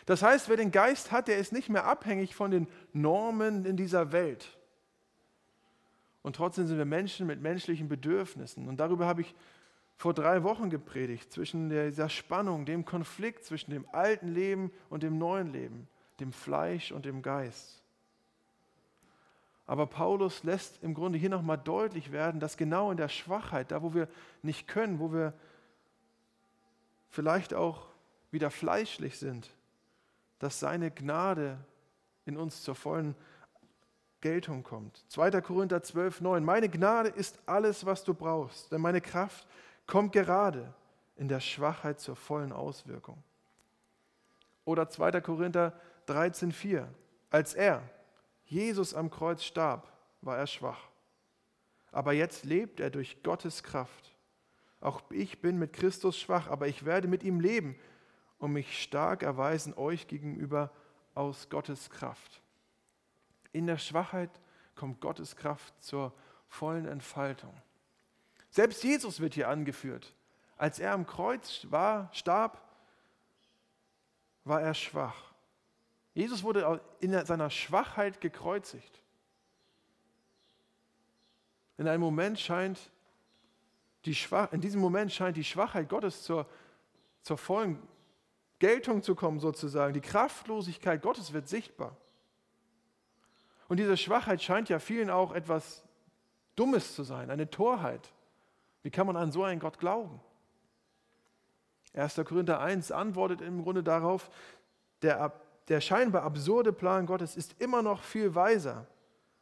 Das 0.10 0.24
heißt, 0.24 0.50
wer 0.50 0.58
den 0.58 0.72
Geist 0.72 1.12
hat, 1.12 1.28
der 1.28 1.38
ist 1.38 1.54
nicht 1.54 1.70
mehr 1.70 1.86
abhängig 1.86 2.34
von 2.34 2.50
den 2.50 2.68
Normen 2.94 3.64
in 3.64 3.78
dieser 3.78 4.12
Welt. 4.12 4.58
Und 6.24 6.36
trotzdem 6.36 6.66
sind 6.66 6.80
wir 6.80 6.86
Menschen 6.86 7.28
mit 7.28 7.42
menschlichen 7.42 7.88
Bedürfnissen. 7.88 8.68
Und 8.68 8.78
darüber 8.80 9.06
habe 9.06 9.22
ich 9.22 9.36
vor 9.98 10.16
drei 10.16 10.42
Wochen 10.42 10.72
gepredigt, 10.72 11.32
zwischen 11.32 11.70
dieser 11.70 12.10
Spannung, 12.10 12.66
dem 12.66 12.86
Konflikt 12.86 13.46
zwischen 13.46 13.70
dem 13.70 13.88
alten 13.92 14.30
Leben 14.30 14.72
und 14.90 15.04
dem 15.04 15.20
neuen 15.20 15.54
Leben, 15.54 15.88
dem 16.20 16.34
Fleisch 16.34 16.92
und 16.92 17.06
dem 17.06 17.22
Geist. 17.22 17.84
Aber 19.68 19.86
Paulus 19.86 20.44
lässt 20.44 20.82
im 20.82 20.96
Grunde 20.96 21.20
hier 21.20 21.30
nochmal 21.30 21.60
deutlich 21.60 22.12
werden, 22.12 22.40
dass 22.40 22.58
genau 22.58 22.90
in 22.90 22.98
der 22.98 23.10
Schwachheit, 23.10 23.70
da 23.70 23.84
wo 23.84 23.94
wir 23.94 24.08
nicht 24.42 24.68
können, 24.68 24.98
wo 24.98 25.14
wir 25.14 25.36
vielleicht 27.10 27.54
auch 27.54 27.86
wieder 28.32 28.50
fleischlich 28.50 29.20
sind, 29.20 29.52
dass 30.40 30.60
seine 30.60 30.90
Gnade 30.90 31.58
in 32.26 32.38
uns 32.38 32.64
zur 32.64 32.76
vollen 32.76 33.16
Geltung 34.22 34.64
kommt. 34.64 35.04
2. 35.10 35.42
Korinther 35.42 35.82
12, 35.84 36.22
9. 36.22 36.44
Meine 36.44 36.70
Gnade 36.70 37.10
ist 37.10 37.40
alles, 37.46 37.86
was 37.86 38.04
du 38.04 38.14
brauchst, 38.14 38.72
denn 38.72 38.82
meine 38.82 39.02
Kraft 39.02 39.48
kommt 39.88 40.12
gerade 40.12 40.74
in 41.16 41.28
der 41.28 41.40
Schwachheit 41.40 42.00
zur 42.00 42.16
vollen 42.16 42.52
Auswirkung. 42.52 43.22
Oder 44.66 44.90
2. 44.90 45.22
Korinther 45.22 45.74
13, 46.06 46.52
4. 46.52 46.88
Als 47.30 47.54
er, 47.54 47.82
Jesus 48.46 48.94
am 48.94 49.10
Kreuz 49.10 49.44
starb, 49.44 49.92
war 50.22 50.38
er 50.38 50.48
schwach. 50.48 50.90
Aber 51.92 52.14
jetzt 52.14 52.46
lebt 52.46 52.80
er 52.80 52.90
durch 52.90 53.24
Gottes 53.24 53.64
Kraft. 53.64 54.16
Auch 54.82 55.02
ich 55.10 55.42
bin 55.42 55.58
mit 55.58 55.74
Christus 55.74 56.18
schwach, 56.18 56.48
aber 56.48 56.68
ich 56.68 56.86
werde 56.86 57.08
mit 57.08 57.24
ihm 57.24 57.40
leben 57.40 57.76
und 58.40 58.54
mich 58.54 58.82
stark 58.82 59.22
erweisen 59.22 59.74
euch 59.76 60.08
gegenüber 60.08 60.72
aus 61.14 61.50
Gottes 61.50 61.90
Kraft. 61.90 62.42
In 63.52 63.68
der 63.68 63.78
Schwachheit 63.78 64.32
kommt 64.76 65.02
Gottes 65.02 65.36
Kraft 65.36 65.74
zur 65.84 66.14
vollen 66.48 66.88
Entfaltung. 66.88 67.54
Selbst 68.50 68.84
Jesus 68.84 69.20
wird 69.20 69.36
hier 69.36 69.50
angeführt. 69.50 70.16
Als 70.58 70.80
er 70.80 70.94
am 70.94 71.06
Kreuz 71.06 71.68
war, 71.70 72.10
starb, 72.14 72.62
war 74.44 74.62
er 74.62 74.74
schwach. 74.74 75.34
Jesus 76.14 76.44
wurde 76.44 76.82
in 77.00 77.14
seiner 77.26 77.50
Schwachheit 77.50 78.20
gekreuzigt. 78.20 79.02
In 81.78 81.88
einem 81.88 82.02
Moment 82.02 82.40
scheint 82.40 82.92
die 84.06 84.16
Schwach, 84.16 84.52
in 84.52 84.62
diesem 84.62 84.82
Moment 84.82 85.12
scheint 85.12 85.38
die 85.38 85.44
Schwachheit 85.44 85.88
Gottes 85.88 86.24
zur, 86.24 86.46
zur 87.22 87.38
vollen 87.38 87.82
Geltung 88.60 89.02
zu 89.02 89.16
kommen 89.16 89.40
sozusagen. 89.40 89.94
Die 89.94 90.02
Kraftlosigkeit 90.02 91.02
Gottes 91.02 91.34
wird 91.34 91.48
sichtbar. 91.48 91.96
Und 93.68 93.78
diese 93.78 93.98
Schwachheit 93.98 94.42
scheint 94.42 94.70
ja 94.70 94.80
vielen 94.80 95.10
auch 95.10 95.32
etwas 95.32 95.84
Dummes 96.56 96.96
zu 96.96 97.04
sein, 97.04 97.32
eine 97.32 97.50
Torheit. 97.50 98.14
Wie 98.84 98.90
kann 98.90 99.08
man 99.08 99.16
an 99.16 99.32
so 99.32 99.44
einen 99.44 99.60
Gott 99.60 99.80
glauben? 99.80 100.20
1. 101.94 102.16
Korinther 102.26 102.60
1 102.60 102.92
antwortet 102.92 103.42
im 103.42 103.64
Grunde 103.64 103.84
darauf, 103.84 104.30
der, 105.02 105.34
der 105.68 105.82
scheinbar 105.82 106.24
absurde 106.24 106.74
Plan 106.74 107.06
Gottes 107.06 107.38
ist 107.38 107.56
immer 107.62 107.82
noch 107.82 108.04
viel 108.04 108.36
weiser 108.36 108.86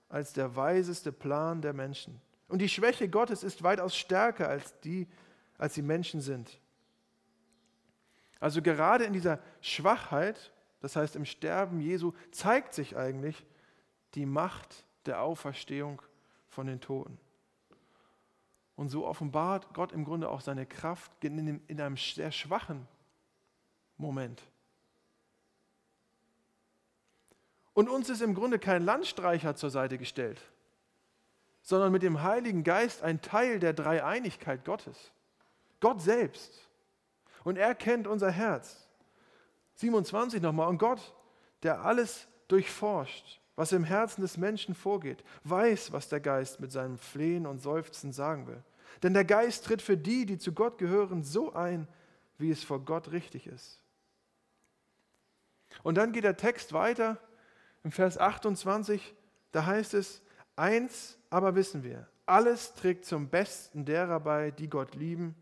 als 0.10 0.34
der 0.34 0.56
weiseste 0.56 1.12
Plan 1.12 1.62
der 1.62 1.74
Menschen. 1.74 2.22
Und 2.48 2.60
die 2.60 2.70
Schwäche 2.70 3.10
Gottes 3.10 3.44
ist 3.44 3.64
weitaus 3.64 3.96
stärker 3.96 4.48
als 4.48 4.80
die, 4.82 5.08
als 5.58 5.74
die 5.74 5.82
Menschen 5.82 6.22
sind. 6.22 6.60
Also 8.40 8.62
gerade 8.62 9.04
in 9.04 9.14
dieser 9.14 9.40
Schwachheit, 9.62 10.52
das 10.80 10.96
heißt 10.96 11.16
im 11.16 11.26
Sterben 11.26 11.80
Jesu, 11.80 12.14
zeigt 12.32 12.74
sich 12.74 12.96
eigentlich 12.96 13.46
die 14.16 14.26
Macht 14.26 14.86
der 15.06 15.22
Auferstehung 15.22 16.02
von 16.48 16.68
den 16.68 16.82
Toten. 16.82 17.20
Und 18.76 18.90
so 18.90 19.08
offenbart 19.08 19.74
Gott 19.74 19.92
im 19.92 20.06
Grunde 20.06 20.30
auch 20.30 20.42
seine 20.42 20.66
Kraft 20.66 21.12
in 21.24 21.60
einem 21.68 21.98
sehr 21.98 22.32
schwachen 22.32 22.88
Moment. 23.98 24.44
Und 27.74 27.90
uns 27.90 28.10
ist 28.10 28.22
im 28.22 28.34
Grunde 28.34 28.60
kein 28.60 28.84
Landstreicher 28.84 29.56
zur 29.56 29.70
Seite 29.70 29.98
gestellt, 29.98 30.42
sondern 31.62 31.92
mit 31.92 32.02
dem 32.02 32.24
Heiligen 32.24 32.64
Geist 32.64 33.04
ein 33.04 33.22
Teil 33.22 33.60
der 33.60 33.74
Dreieinigkeit 33.74 34.66
Gottes. 34.66 35.12
Gott 35.80 36.02
selbst. 36.02 36.67
Und 37.48 37.58
er 37.58 37.76
kennt 37.76 38.08
unser 38.08 38.30
Herz. 38.30 38.90
27 39.76 40.42
nochmal. 40.42 40.68
Und 40.68 40.80
Gott, 40.80 41.16
der 41.64 41.80
alles 41.86 42.28
durchforscht, 42.50 43.40
was 43.56 43.72
im 43.72 43.86
Herzen 43.86 44.20
des 44.20 44.36
Menschen 44.36 44.76
vorgeht, 44.76 45.24
weiß, 45.46 45.94
was 45.94 46.10
der 46.10 46.20
Geist 46.20 46.60
mit 46.60 46.74
seinem 46.74 46.98
Flehen 46.98 47.46
und 47.46 47.62
Seufzen 47.62 48.12
sagen 48.12 48.48
will. 48.48 48.62
Denn 49.02 49.14
der 49.14 49.24
Geist 49.24 49.64
tritt 49.64 49.82
für 49.82 49.96
die, 49.96 50.26
die 50.26 50.38
zu 50.38 50.52
Gott 50.52 50.78
gehören, 50.78 51.24
so 51.24 51.54
ein, 51.54 51.88
wie 52.38 52.52
es 52.52 52.66
vor 52.66 52.82
Gott 52.84 53.14
richtig 53.14 53.48
ist. 53.48 53.82
Und 55.84 55.96
dann 55.96 56.12
geht 56.12 56.26
der 56.26 56.36
Text 56.36 56.74
weiter 56.74 57.18
im 57.86 57.94
Vers 57.94 58.18
28, 58.18 59.16
da 59.54 59.66
heißt 59.66 59.94
es, 59.94 60.22
eins 60.58 61.18
aber 61.30 61.56
wissen 61.56 61.82
wir, 61.82 62.10
alles 62.26 62.74
trägt 62.74 63.06
zum 63.06 63.30
Besten 63.30 63.86
derer 63.86 64.20
bei, 64.20 64.52
die 64.52 64.70
Gott 64.70 64.96
lieben. 64.96 65.34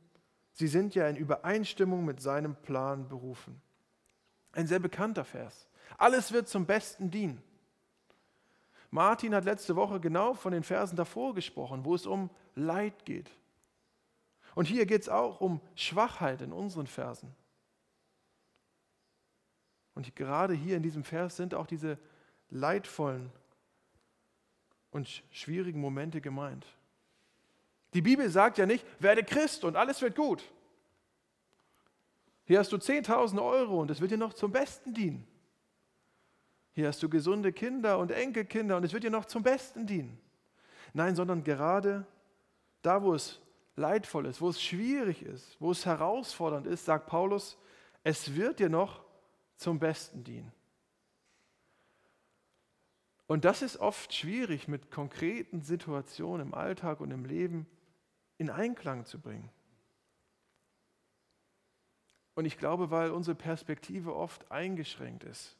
Sie 0.55 0.67
sind 0.67 0.95
ja 0.95 1.07
in 1.09 1.17
Übereinstimmung 1.17 2.05
mit 2.05 2.21
seinem 2.21 2.55
Plan 2.55 3.09
berufen. 3.09 3.61
Ein 4.53 4.67
sehr 4.67 4.79
bekannter 4.79 5.25
Vers. 5.25 5.67
Alles 5.97 6.31
wird 6.31 6.47
zum 6.47 6.65
Besten 6.65 7.11
dienen. 7.11 7.43
Martin 8.89 9.35
hat 9.35 9.43
letzte 9.43 9.75
Woche 9.75 9.99
genau 9.99 10.33
von 10.33 10.53
den 10.53 10.63
Versen 10.63 10.95
davor 10.95 11.35
gesprochen, 11.35 11.83
wo 11.83 11.93
es 11.93 12.05
um 12.05 12.29
Leid 12.55 13.03
geht. 13.03 13.29
Und 14.55 14.65
hier 14.65 14.85
geht 14.85 15.01
es 15.01 15.09
auch 15.09 15.41
um 15.41 15.59
Schwachheit 15.75 16.41
in 16.41 16.53
unseren 16.53 16.87
Versen. 16.87 17.35
Und 19.93 20.15
gerade 20.15 20.53
hier 20.53 20.77
in 20.77 20.83
diesem 20.83 21.03
Vers 21.03 21.35
sind 21.35 21.53
auch 21.53 21.67
diese 21.67 21.99
leidvollen 22.49 23.29
und 24.91 25.21
schwierigen 25.31 25.81
Momente 25.81 26.21
gemeint. 26.21 26.65
Die 27.95 28.01
Bibel 28.01 28.29
sagt 28.29 28.57
ja 28.57 28.65
nicht, 28.65 28.85
werde 28.99 29.23
Christ 29.23 29.63
und 29.63 29.77
alles 29.77 30.01
wird 30.01 30.17
gut. 30.17 30.43
Hier 32.43 32.59
hast 32.59 32.73
du 32.73 32.75
10.000 32.75 33.41
Euro 33.41 33.79
und 33.79 33.89
es 33.89 34.01
wird 34.01 34.11
dir 34.11 34.17
noch 34.17 34.33
zum 34.33 34.51
Besten 34.51 34.93
dienen. 34.93 35.25
Hier 36.73 36.89
hast 36.89 37.01
du 37.01 37.07
gesunde 37.07 37.53
Kinder 37.53 37.97
und 37.97 38.11
Enkelkinder 38.11 38.75
und 38.75 38.83
es 38.83 38.91
wird 38.91 39.05
dir 39.05 39.11
noch 39.11 39.23
zum 39.23 39.43
Besten 39.43 39.87
dienen. 39.87 40.19
Nein, 40.93 41.15
sondern 41.15 41.45
gerade 41.45 42.05
da, 42.81 43.01
wo 43.01 43.13
es 43.13 43.39
leidvoll 43.77 44.25
ist, 44.25 44.41
wo 44.41 44.49
es 44.49 44.61
schwierig 44.61 45.23
ist, 45.23 45.55
wo 45.61 45.71
es 45.71 45.85
herausfordernd 45.85 46.67
ist, 46.67 46.83
sagt 46.83 47.07
Paulus, 47.07 47.57
es 48.03 48.35
wird 48.35 48.59
dir 48.59 48.69
noch 48.69 49.05
zum 49.55 49.79
Besten 49.79 50.25
dienen. 50.25 50.51
Und 53.25 53.45
das 53.45 53.61
ist 53.61 53.77
oft 53.77 54.13
schwierig 54.13 54.67
mit 54.67 54.91
konkreten 54.91 55.61
Situationen 55.61 56.47
im 56.47 56.53
Alltag 56.53 56.99
und 56.99 57.11
im 57.11 57.23
Leben 57.23 57.65
in 58.37 58.49
Einklang 58.49 59.05
zu 59.05 59.19
bringen. 59.19 59.49
Und 62.35 62.45
ich 62.45 62.57
glaube, 62.57 62.91
weil 62.91 63.11
unsere 63.11 63.35
Perspektive 63.35 64.15
oft 64.15 64.51
eingeschränkt 64.51 65.23
ist. 65.23 65.57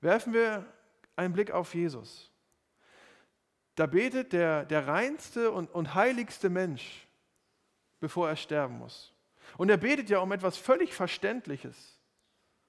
Werfen 0.00 0.32
wir 0.32 0.66
einen 1.16 1.32
Blick 1.32 1.50
auf 1.50 1.74
Jesus. 1.74 2.30
Da 3.74 3.86
betet 3.86 4.32
der, 4.32 4.64
der 4.66 4.86
reinste 4.86 5.50
und, 5.50 5.70
und 5.70 5.94
heiligste 5.94 6.50
Mensch, 6.50 7.06
bevor 7.98 8.28
er 8.28 8.36
sterben 8.36 8.78
muss. 8.78 9.12
Und 9.56 9.70
er 9.70 9.76
betet 9.78 10.10
ja 10.10 10.18
um 10.20 10.32
etwas 10.32 10.56
völlig 10.56 10.94
Verständliches, 10.94 11.98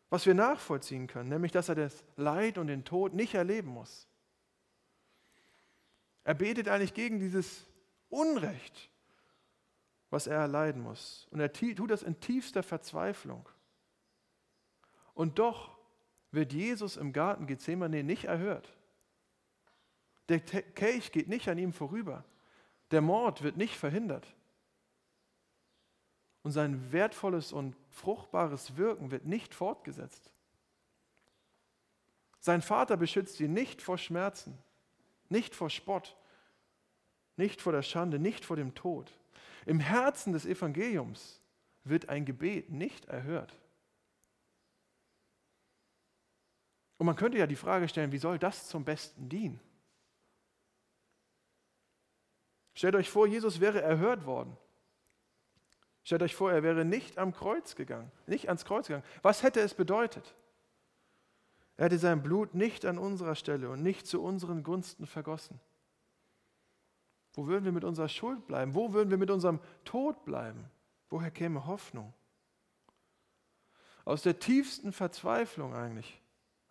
was 0.09 0.25
wir 0.25 0.33
nachvollziehen 0.33 1.07
können, 1.07 1.29
nämlich 1.29 1.51
dass 1.51 1.69
er 1.69 1.75
das 1.75 2.03
Leid 2.15 2.57
und 2.57 2.67
den 2.67 2.85
Tod 2.85 3.13
nicht 3.13 3.33
erleben 3.33 3.69
muss. 3.69 4.07
Er 6.23 6.33
betet 6.33 6.67
eigentlich 6.67 6.93
gegen 6.93 7.19
dieses 7.19 7.65
Unrecht, 8.09 8.90
was 10.11 10.27
er 10.27 10.37
erleiden 10.37 10.83
muss. 10.83 11.27
Und 11.31 11.39
er 11.39 11.51
tut 11.51 11.89
das 11.89 12.03
in 12.03 12.19
tiefster 12.19 12.61
Verzweiflung. 12.61 13.49
Und 15.15 15.39
doch 15.39 15.71
wird 16.31 16.53
Jesus 16.53 16.97
im 16.97 17.13
Garten 17.13 17.47
Gethsemane 17.47 18.03
nicht 18.03 18.25
erhört. 18.25 18.71
Der 20.29 20.39
Kelch 20.39 21.11
geht 21.11 21.27
nicht 21.27 21.47
an 21.47 21.57
ihm 21.57 21.73
vorüber. 21.73 22.23
Der 22.91 23.01
Mord 23.01 23.41
wird 23.41 23.57
nicht 23.57 23.75
verhindert. 23.75 24.27
Und 26.43 26.51
sein 26.51 26.91
wertvolles 26.91 27.51
und 27.51 27.75
fruchtbares 27.89 28.75
Wirken 28.77 29.11
wird 29.11 29.25
nicht 29.25 29.53
fortgesetzt. 29.53 30.31
Sein 32.39 32.61
Vater 32.61 32.97
beschützt 32.97 33.39
ihn 33.39 33.53
nicht 33.53 33.81
vor 33.81 33.97
Schmerzen, 33.97 34.57
nicht 35.29 35.53
vor 35.53 35.69
Spott, 35.69 36.17
nicht 37.37 37.61
vor 37.61 37.71
der 37.71 37.83
Schande, 37.83 38.17
nicht 38.17 38.43
vor 38.43 38.55
dem 38.55 38.73
Tod. 38.73 39.13
Im 39.65 39.79
Herzen 39.79 40.33
des 40.33 40.45
Evangeliums 40.45 41.41
wird 41.83 42.09
ein 42.09 42.25
Gebet 42.25 42.69
nicht 42.69 43.05
erhört. 43.05 43.55
Und 46.97 47.07
man 47.07 47.15
könnte 47.15 47.37
ja 47.37 47.47
die 47.47 47.55
Frage 47.55 47.87
stellen, 47.87 48.11
wie 48.11 48.19
soll 48.19 48.37
das 48.37 48.67
zum 48.67 48.85
Besten 48.85 49.27
dienen? 49.27 49.59
Stellt 52.75 52.95
euch 52.95 53.09
vor, 53.09 53.27
Jesus 53.27 53.59
wäre 53.59 53.81
erhört 53.81 54.25
worden. 54.25 54.55
Stellt 56.03 56.23
euch 56.23 56.35
vor, 56.35 56.51
er 56.51 56.63
wäre 56.63 56.85
nicht 56.85 57.17
am 57.17 57.33
Kreuz 57.33 57.75
gegangen, 57.75 58.11
nicht 58.25 58.47
ans 58.47 58.65
Kreuz 58.65 58.87
gegangen. 58.87 59.05
Was 59.21 59.43
hätte 59.43 59.59
es 59.61 59.73
bedeutet? 59.73 60.35
Er 61.77 61.85
hätte 61.85 61.97
sein 61.97 62.21
Blut 62.21 62.53
nicht 62.53 62.85
an 62.85 62.97
unserer 62.97 63.35
Stelle 63.35 63.69
und 63.69 63.81
nicht 63.81 64.05
zu 64.05 64.21
unseren 64.21 64.63
Gunsten 64.63 65.07
vergossen. 65.07 65.59
Wo 67.33 67.47
würden 67.47 67.65
wir 67.65 67.71
mit 67.71 67.83
unserer 67.83 68.09
Schuld 68.09 68.45
bleiben? 68.45 68.75
Wo 68.75 68.93
würden 68.93 69.09
wir 69.09 69.17
mit 69.17 69.31
unserem 69.31 69.59
Tod 69.85 70.25
bleiben? 70.25 70.69
Woher 71.09 71.31
käme 71.31 71.65
Hoffnung? 71.65 72.13
Aus 74.03 74.23
der 74.23 74.39
tiefsten 74.39 74.91
Verzweiflung 74.91 75.73
eigentlich, 75.73 76.21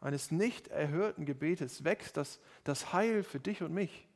eines 0.01 0.31
nicht 0.31 0.69
erhörten 0.69 1.25
Gebetes, 1.25 1.85
wächst 1.85 2.17
das, 2.17 2.41
das 2.65 2.93
Heil 2.93 3.23
für 3.23 3.41
dich 3.41 3.63
und 3.63 3.73
mich, 3.73 4.09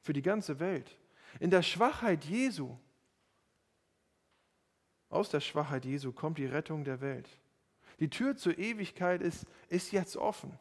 für 0.00 0.12
die 0.12 0.22
ganze 0.22 0.60
Welt. 0.60 0.96
In 1.40 1.50
der 1.50 1.62
Schwachheit 1.62 2.24
Jesu, 2.24 2.76
aus 5.08 5.30
der 5.30 5.40
Schwachheit 5.40 5.84
Jesu 5.84 6.12
kommt 6.12 6.38
die 6.38 6.46
Rettung 6.46 6.84
der 6.84 7.00
Welt. 7.00 7.28
Die 8.00 8.10
Tür 8.10 8.36
zur 8.36 8.58
Ewigkeit 8.58 9.22
ist, 9.22 9.46
ist 9.68 9.92
jetzt 9.92 10.16
offen. 10.16 10.58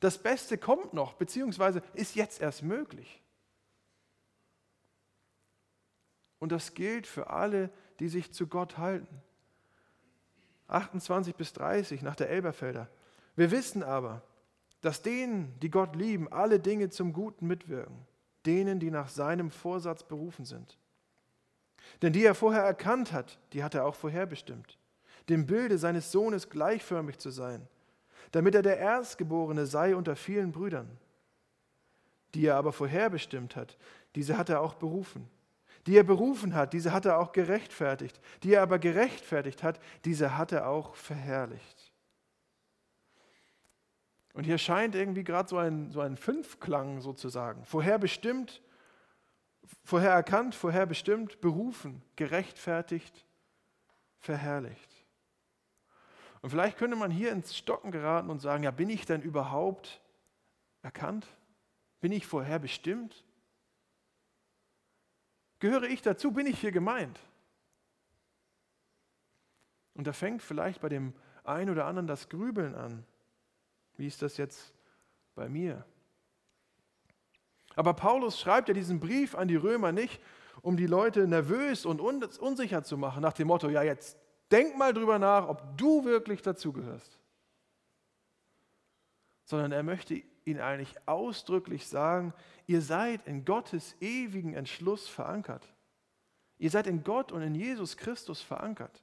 Das 0.00 0.18
Beste 0.18 0.58
kommt 0.58 0.94
noch, 0.94 1.14
beziehungsweise 1.14 1.82
ist 1.94 2.14
jetzt 2.14 2.40
erst 2.40 2.62
möglich. 2.62 3.22
Und 6.38 6.52
das 6.52 6.74
gilt 6.74 7.06
für 7.06 7.30
alle, 7.30 7.70
die 7.98 8.08
sich 8.08 8.32
zu 8.32 8.46
Gott 8.46 8.78
halten. 8.78 9.22
28 10.68 11.34
bis 11.34 11.52
30 11.54 12.02
nach 12.02 12.14
der 12.14 12.30
Elberfelder. 12.30 12.88
Wir 13.34 13.50
wissen 13.50 13.82
aber, 13.82 14.22
dass 14.80 15.02
denen, 15.02 15.58
die 15.60 15.70
Gott 15.70 15.96
lieben, 15.96 16.32
alle 16.32 16.60
Dinge 16.60 16.90
zum 16.90 17.12
Guten 17.12 17.46
mitwirken, 17.46 18.06
denen, 18.46 18.78
die 18.78 18.90
nach 18.90 19.08
seinem 19.08 19.50
Vorsatz 19.50 20.04
berufen 20.04 20.44
sind. 20.44 20.78
Denn 22.02 22.12
die 22.12 22.24
er 22.24 22.34
vorher 22.34 22.62
erkannt 22.62 23.12
hat, 23.12 23.38
die 23.52 23.64
hat 23.64 23.74
er 23.74 23.84
auch 23.84 23.94
vorherbestimmt, 23.94 24.78
dem 25.28 25.46
Bilde 25.46 25.78
seines 25.78 26.12
Sohnes 26.12 26.50
gleichförmig 26.50 27.18
zu 27.18 27.30
sein, 27.30 27.66
damit 28.32 28.54
er 28.54 28.62
der 28.62 28.78
Erstgeborene 28.78 29.66
sei 29.66 29.94
unter 29.96 30.16
vielen 30.16 30.52
Brüdern. 30.52 30.88
Die 32.34 32.46
er 32.46 32.56
aber 32.56 32.72
vorherbestimmt 32.72 33.56
hat, 33.56 33.78
diese 34.14 34.36
hat 34.36 34.48
er 34.48 34.60
auch 34.60 34.74
berufen. 34.74 35.28
Die 35.86 35.96
er 35.96 36.04
berufen 36.04 36.54
hat, 36.54 36.72
diese 36.72 36.92
hat 36.92 37.06
er 37.06 37.18
auch 37.18 37.32
gerechtfertigt. 37.32 38.20
Die 38.42 38.52
er 38.52 38.62
aber 38.62 38.78
gerechtfertigt 38.78 39.62
hat, 39.62 39.80
diese 40.04 40.36
hat 40.36 40.52
er 40.52 40.68
auch 40.68 40.94
verherrlicht. 40.94 41.92
Und 44.34 44.44
hier 44.44 44.58
scheint 44.58 44.94
irgendwie 44.94 45.24
gerade 45.24 45.48
so 45.48 45.56
ein, 45.56 45.90
so 45.90 46.00
ein 46.00 46.16
Fünfklang 46.16 47.00
sozusagen. 47.00 47.64
Vorherbestimmt, 47.64 48.62
vorher 49.82 50.12
erkannt, 50.12 50.54
vorherbestimmt, 50.54 51.40
berufen, 51.40 52.02
gerechtfertigt, 52.16 53.24
verherrlicht. 54.18 54.97
Und 56.40 56.50
vielleicht 56.50 56.78
könnte 56.78 56.96
man 56.96 57.10
hier 57.10 57.32
ins 57.32 57.56
Stocken 57.56 57.90
geraten 57.90 58.30
und 58.30 58.40
sagen, 58.40 58.62
ja, 58.62 58.70
bin 58.70 58.90
ich 58.90 59.06
denn 59.06 59.22
überhaupt 59.22 60.00
erkannt? 60.82 61.26
Bin 62.00 62.12
ich 62.12 62.26
vorherbestimmt? 62.26 63.24
Gehöre 65.58 65.84
ich 65.84 66.02
dazu? 66.02 66.30
Bin 66.32 66.46
ich 66.46 66.60
hier 66.60 66.70
gemeint? 66.70 67.18
Und 69.94 70.06
da 70.06 70.12
fängt 70.12 70.42
vielleicht 70.42 70.80
bei 70.80 70.88
dem 70.88 71.12
einen 71.42 71.70
oder 71.70 71.86
anderen 71.86 72.06
das 72.06 72.28
Grübeln 72.28 72.76
an. 72.76 73.04
Wie 73.96 74.06
ist 74.06 74.22
das 74.22 74.36
jetzt 74.36 74.72
bei 75.34 75.48
mir? 75.48 75.84
Aber 77.74 77.94
Paulus 77.94 78.38
schreibt 78.38 78.68
ja 78.68 78.74
diesen 78.74 79.00
Brief 79.00 79.34
an 79.34 79.48
die 79.48 79.56
Römer 79.56 79.90
nicht, 79.90 80.20
um 80.62 80.76
die 80.76 80.86
Leute 80.86 81.26
nervös 81.26 81.84
und 81.84 82.00
unsicher 82.00 82.82
zu 82.84 82.96
machen, 82.96 83.22
nach 83.22 83.32
dem 83.32 83.48
Motto, 83.48 83.68
ja, 83.68 83.82
jetzt 83.82 84.17
denk 84.50 84.76
mal 84.76 84.92
drüber 84.92 85.18
nach, 85.18 85.48
ob 85.48 85.76
du 85.76 86.04
wirklich 86.04 86.42
dazugehörst. 86.42 87.18
Sondern 89.44 89.72
er 89.72 89.82
möchte 89.82 90.22
ihnen 90.44 90.60
eigentlich 90.60 90.94
ausdrücklich 91.06 91.86
sagen, 91.86 92.32
ihr 92.66 92.82
seid 92.82 93.26
in 93.26 93.44
Gottes 93.44 93.96
ewigen 94.00 94.54
Entschluss 94.54 95.08
verankert. 95.08 95.66
Ihr 96.58 96.70
seid 96.70 96.86
in 96.86 97.04
Gott 97.04 97.32
und 97.32 97.42
in 97.42 97.54
Jesus 97.54 97.96
Christus 97.96 98.42
verankert. 98.42 99.02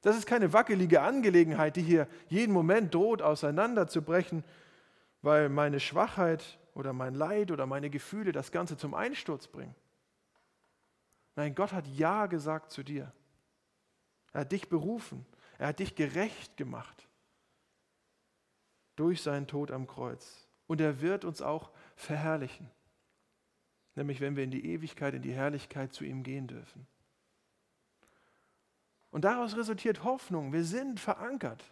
Das 0.00 0.16
ist 0.16 0.26
keine 0.26 0.52
wackelige 0.52 1.02
Angelegenheit, 1.02 1.76
die 1.76 1.82
hier 1.82 2.06
jeden 2.28 2.52
Moment 2.52 2.94
droht 2.94 3.20
auseinanderzubrechen, 3.20 4.44
weil 5.22 5.48
meine 5.48 5.80
Schwachheit 5.80 6.58
oder 6.74 6.92
mein 6.92 7.14
Leid 7.14 7.50
oder 7.50 7.66
meine 7.66 7.90
Gefühle 7.90 8.30
das 8.30 8.52
Ganze 8.52 8.76
zum 8.76 8.94
Einsturz 8.94 9.48
bringen. 9.48 9.74
Nein, 11.34 11.54
Gott 11.54 11.72
hat 11.72 11.86
Ja 11.88 12.26
gesagt 12.26 12.70
zu 12.70 12.84
dir. 12.84 13.12
Er 14.32 14.42
hat 14.42 14.52
dich 14.52 14.68
berufen. 14.68 15.26
Er 15.58 15.68
hat 15.68 15.78
dich 15.80 15.94
gerecht 15.94 16.56
gemacht 16.56 17.08
durch 18.96 19.22
seinen 19.22 19.46
Tod 19.46 19.70
am 19.70 19.86
Kreuz. 19.86 20.48
Und 20.66 20.80
er 20.80 21.00
wird 21.00 21.24
uns 21.24 21.40
auch 21.40 21.70
verherrlichen, 21.96 22.70
nämlich 23.94 24.20
wenn 24.20 24.36
wir 24.36 24.44
in 24.44 24.50
die 24.50 24.66
Ewigkeit, 24.66 25.14
in 25.14 25.22
die 25.22 25.32
Herrlichkeit 25.32 25.92
zu 25.92 26.04
ihm 26.04 26.22
gehen 26.22 26.46
dürfen. 26.46 26.86
Und 29.10 29.24
daraus 29.24 29.56
resultiert 29.56 30.04
Hoffnung. 30.04 30.52
Wir 30.52 30.64
sind 30.64 31.00
verankert. 31.00 31.64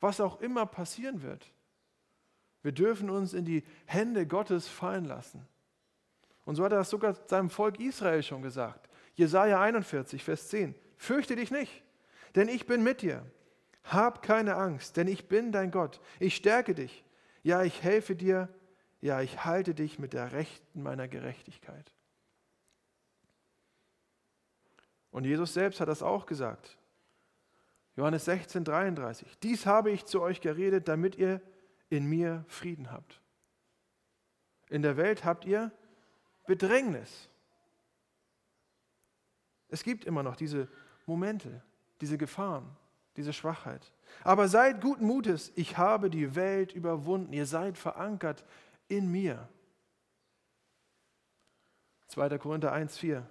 Was 0.00 0.20
auch 0.20 0.40
immer 0.40 0.66
passieren 0.66 1.22
wird. 1.22 1.52
Wir 2.62 2.72
dürfen 2.72 3.08
uns 3.08 3.32
in 3.32 3.44
die 3.44 3.64
Hände 3.86 4.26
Gottes 4.26 4.66
fallen 4.66 5.04
lassen. 5.04 5.46
Und 6.44 6.56
so 6.56 6.64
hat 6.64 6.72
er 6.72 6.78
das 6.78 6.90
sogar 6.90 7.14
seinem 7.28 7.50
Volk 7.50 7.78
Israel 7.78 8.22
schon 8.22 8.42
gesagt. 8.42 8.88
Jesaja 9.18 9.60
41, 9.60 10.22
Vers 10.22 10.48
10. 10.48 10.76
Fürchte 10.96 11.34
dich 11.34 11.50
nicht, 11.50 11.82
denn 12.36 12.46
ich 12.46 12.66
bin 12.66 12.84
mit 12.84 13.02
dir. 13.02 13.28
Hab 13.82 14.22
keine 14.22 14.54
Angst, 14.54 14.96
denn 14.96 15.08
ich 15.08 15.26
bin 15.26 15.50
dein 15.50 15.72
Gott. 15.72 16.00
Ich 16.20 16.36
stärke 16.36 16.72
dich. 16.72 17.04
Ja, 17.42 17.64
ich 17.64 17.82
helfe 17.82 18.14
dir. 18.14 18.48
Ja, 19.00 19.20
ich 19.20 19.44
halte 19.44 19.74
dich 19.74 19.98
mit 19.98 20.12
der 20.12 20.30
Rechten 20.30 20.84
meiner 20.84 21.08
Gerechtigkeit. 21.08 21.92
Und 25.10 25.24
Jesus 25.24 25.52
selbst 25.52 25.80
hat 25.80 25.88
das 25.88 26.04
auch 26.04 26.24
gesagt. 26.24 26.78
Johannes 27.96 28.24
16, 28.26 28.62
33. 28.62 29.36
Dies 29.40 29.66
habe 29.66 29.90
ich 29.90 30.04
zu 30.04 30.22
euch 30.22 30.40
geredet, 30.40 30.86
damit 30.86 31.16
ihr 31.16 31.40
in 31.90 32.06
mir 32.06 32.44
Frieden 32.46 32.92
habt. 32.92 33.20
In 34.68 34.82
der 34.82 34.96
Welt 34.96 35.24
habt 35.24 35.44
ihr 35.44 35.72
Bedrängnis. 36.46 37.28
Es 39.68 39.82
gibt 39.82 40.04
immer 40.04 40.22
noch 40.22 40.36
diese 40.36 40.68
Momente, 41.06 41.62
diese 42.00 42.18
Gefahren, 42.18 42.76
diese 43.16 43.32
Schwachheit. 43.32 43.92
Aber 44.24 44.48
seid 44.48 44.80
guten 44.80 45.06
Mutes, 45.06 45.52
ich 45.56 45.76
habe 45.76 46.10
die 46.10 46.34
Welt 46.34 46.72
überwunden, 46.72 47.32
ihr 47.32 47.46
seid 47.46 47.76
verankert 47.76 48.44
in 48.88 49.10
mir. 49.10 49.48
2. 52.08 52.38
Korinther 52.38 52.72
1, 52.72 52.96
4. 52.96 53.28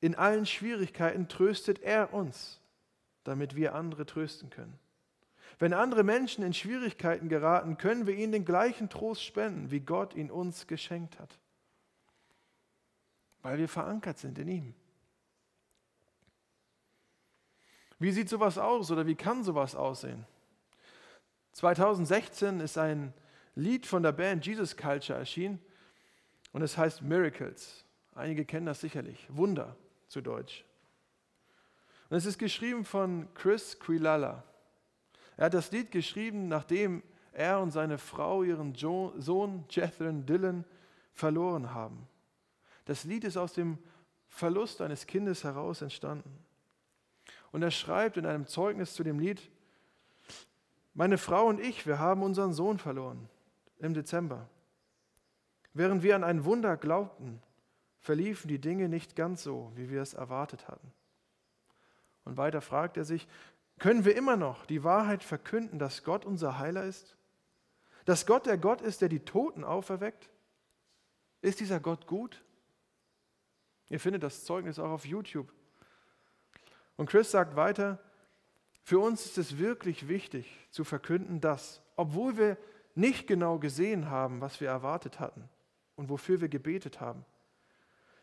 In 0.00 0.14
allen 0.14 0.46
Schwierigkeiten 0.46 1.28
tröstet 1.28 1.82
er 1.82 2.12
uns, 2.14 2.60
damit 3.24 3.56
wir 3.56 3.74
andere 3.74 4.06
trösten 4.06 4.50
können. 4.50 4.78
Wenn 5.58 5.74
andere 5.74 6.02
Menschen 6.02 6.42
in 6.42 6.54
Schwierigkeiten 6.54 7.28
geraten, 7.28 7.76
können 7.76 8.06
wir 8.06 8.14
ihnen 8.14 8.32
den 8.32 8.44
gleichen 8.44 8.88
Trost 8.88 9.22
spenden, 9.22 9.70
wie 9.70 9.80
Gott 9.80 10.14
ihn 10.14 10.30
uns 10.30 10.66
geschenkt 10.66 11.20
hat. 11.20 11.38
Weil 13.42 13.58
wir 13.58 13.68
verankert 13.68 14.18
sind 14.18 14.38
in 14.38 14.48
ihm. 14.48 14.74
Wie 18.02 18.10
sieht 18.10 18.28
sowas 18.28 18.58
aus 18.58 18.90
oder 18.90 19.06
wie 19.06 19.14
kann 19.14 19.44
sowas 19.44 19.76
aussehen? 19.76 20.26
2016 21.52 22.58
ist 22.58 22.76
ein 22.76 23.14
Lied 23.54 23.86
von 23.86 24.02
der 24.02 24.10
Band 24.10 24.44
Jesus 24.44 24.76
Culture 24.76 25.16
erschienen 25.16 25.60
und 26.50 26.62
es 26.62 26.76
heißt 26.76 27.02
Miracles. 27.02 27.84
Einige 28.16 28.44
kennen 28.44 28.66
das 28.66 28.80
sicherlich. 28.80 29.24
Wunder 29.28 29.76
zu 30.08 30.20
Deutsch. 30.20 30.64
Und 32.10 32.16
es 32.16 32.26
ist 32.26 32.40
geschrieben 32.40 32.84
von 32.84 33.32
Chris 33.34 33.78
Quilala. 33.78 34.42
Er 35.36 35.44
hat 35.44 35.54
das 35.54 35.70
Lied 35.70 35.92
geschrieben, 35.92 36.48
nachdem 36.48 37.04
er 37.30 37.60
und 37.60 37.70
seine 37.70 37.98
Frau 37.98 38.42
ihren 38.42 38.74
Sohn 38.74 39.64
Jethron 39.70 40.26
Dillon 40.26 40.64
verloren 41.12 41.72
haben. 41.72 42.08
Das 42.84 43.04
Lied 43.04 43.22
ist 43.22 43.36
aus 43.36 43.52
dem 43.52 43.78
Verlust 44.26 44.80
eines 44.80 45.06
Kindes 45.06 45.44
heraus 45.44 45.82
entstanden. 45.82 46.41
Und 47.52 47.62
er 47.62 47.70
schreibt 47.70 48.16
in 48.16 48.26
einem 48.26 48.46
Zeugnis 48.46 48.94
zu 48.94 49.04
dem 49.04 49.18
Lied, 49.18 49.50
meine 50.94 51.18
Frau 51.18 51.46
und 51.46 51.60
ich, 51.60 51.86
wir 51.86 51.98
haben 51.98 52.22
unseren 52.22 52.52
Sohn 52.52 52.78
verloren 52.78 53.28
im 53.78 53.94
Dezember. 53.94 54.48
Während 55.74 56.02
wir 56.02 56.16
an 56.16 56.24
ein 56.24 56.44
Wunder 56.44 56.76
glaubten, 56.76 57.40
verliefen 57.98 58.48
die 58.48 58.58
Dinge 58.58 58.88
nicht 58.88 59.16
ganz 59.16 59.42
so, 59.42 59.72
wie 59.74 59.88
wir 59.90 60.02
es 60.02 60.14
erwartet 60.14 60.68
hatten. 60.68 60.92
Und 62.24 62.36
weiter 62.36 62.60
fragt 62.60 62.96
er 62.96 63.04
sich, 63.04 63.26
können 63.78 64.04
wir 64.04 64.16
immer 64.16 64.36
noch 64.36 64.66
die 64.66 64.84
Wahrheit 64.84 65.22
verkünden, 65.22 65.78
dass 65.78 66.04
Gott 66.04 66.24
unser 66.24 66.58
Heiler 66.58 66.84
ist? 66.84 67.16
Dass 68.04 68.26
Gott 68.26 68.46
der 68.46 68.58
Gott 68.58 68.80
ist, 68.80 69.00
der 69.00 69.08
die 69.08 69.24
Toten 69.24 69.64
auferweckt? 69.64 70.30
Ist 71.40 71.60
dieser 71.60 71.80
Gott 71.80 72.06
gut? 72.06 72.44
Ihr 73.88 73.98
findet 73.98 74.22
das 74.22 74.44
Zeugnis 74.44 74.78
auch 74.78 74.90
auf 74.90 75.06
YouTube. 75.06 75.52
Und 76.96 77.08
Chris 77.08 77.30
sagt 77.30 77.56
weiter, 77.56 77.98
für 78.82 78.98
uns 78.98 79.24
ist 79.26 79.38
es 79.38 79.58
wirklich 79.58 80.08
wichtig 80.08 80.46
zu 80.70 80.84
verkünden, 80.84 81.40
dass, 81.40 81.80
obwohl 81.96 82.36
wir 82.36 82.58
nicht 82.94 83.26
genau 83.26 83.58
gesehen 83.58 84.10
haben, 84.10 84.40
was 84.40 84.60
wir 84.60 84.68
erwartet 84.68 85.20
hatten 85.20 85.48
und 85.96 86.08
wofür 86.08 86.40
wir 86.40 86.48
gebetet 86.48 87.00
haben, 87.00 87.24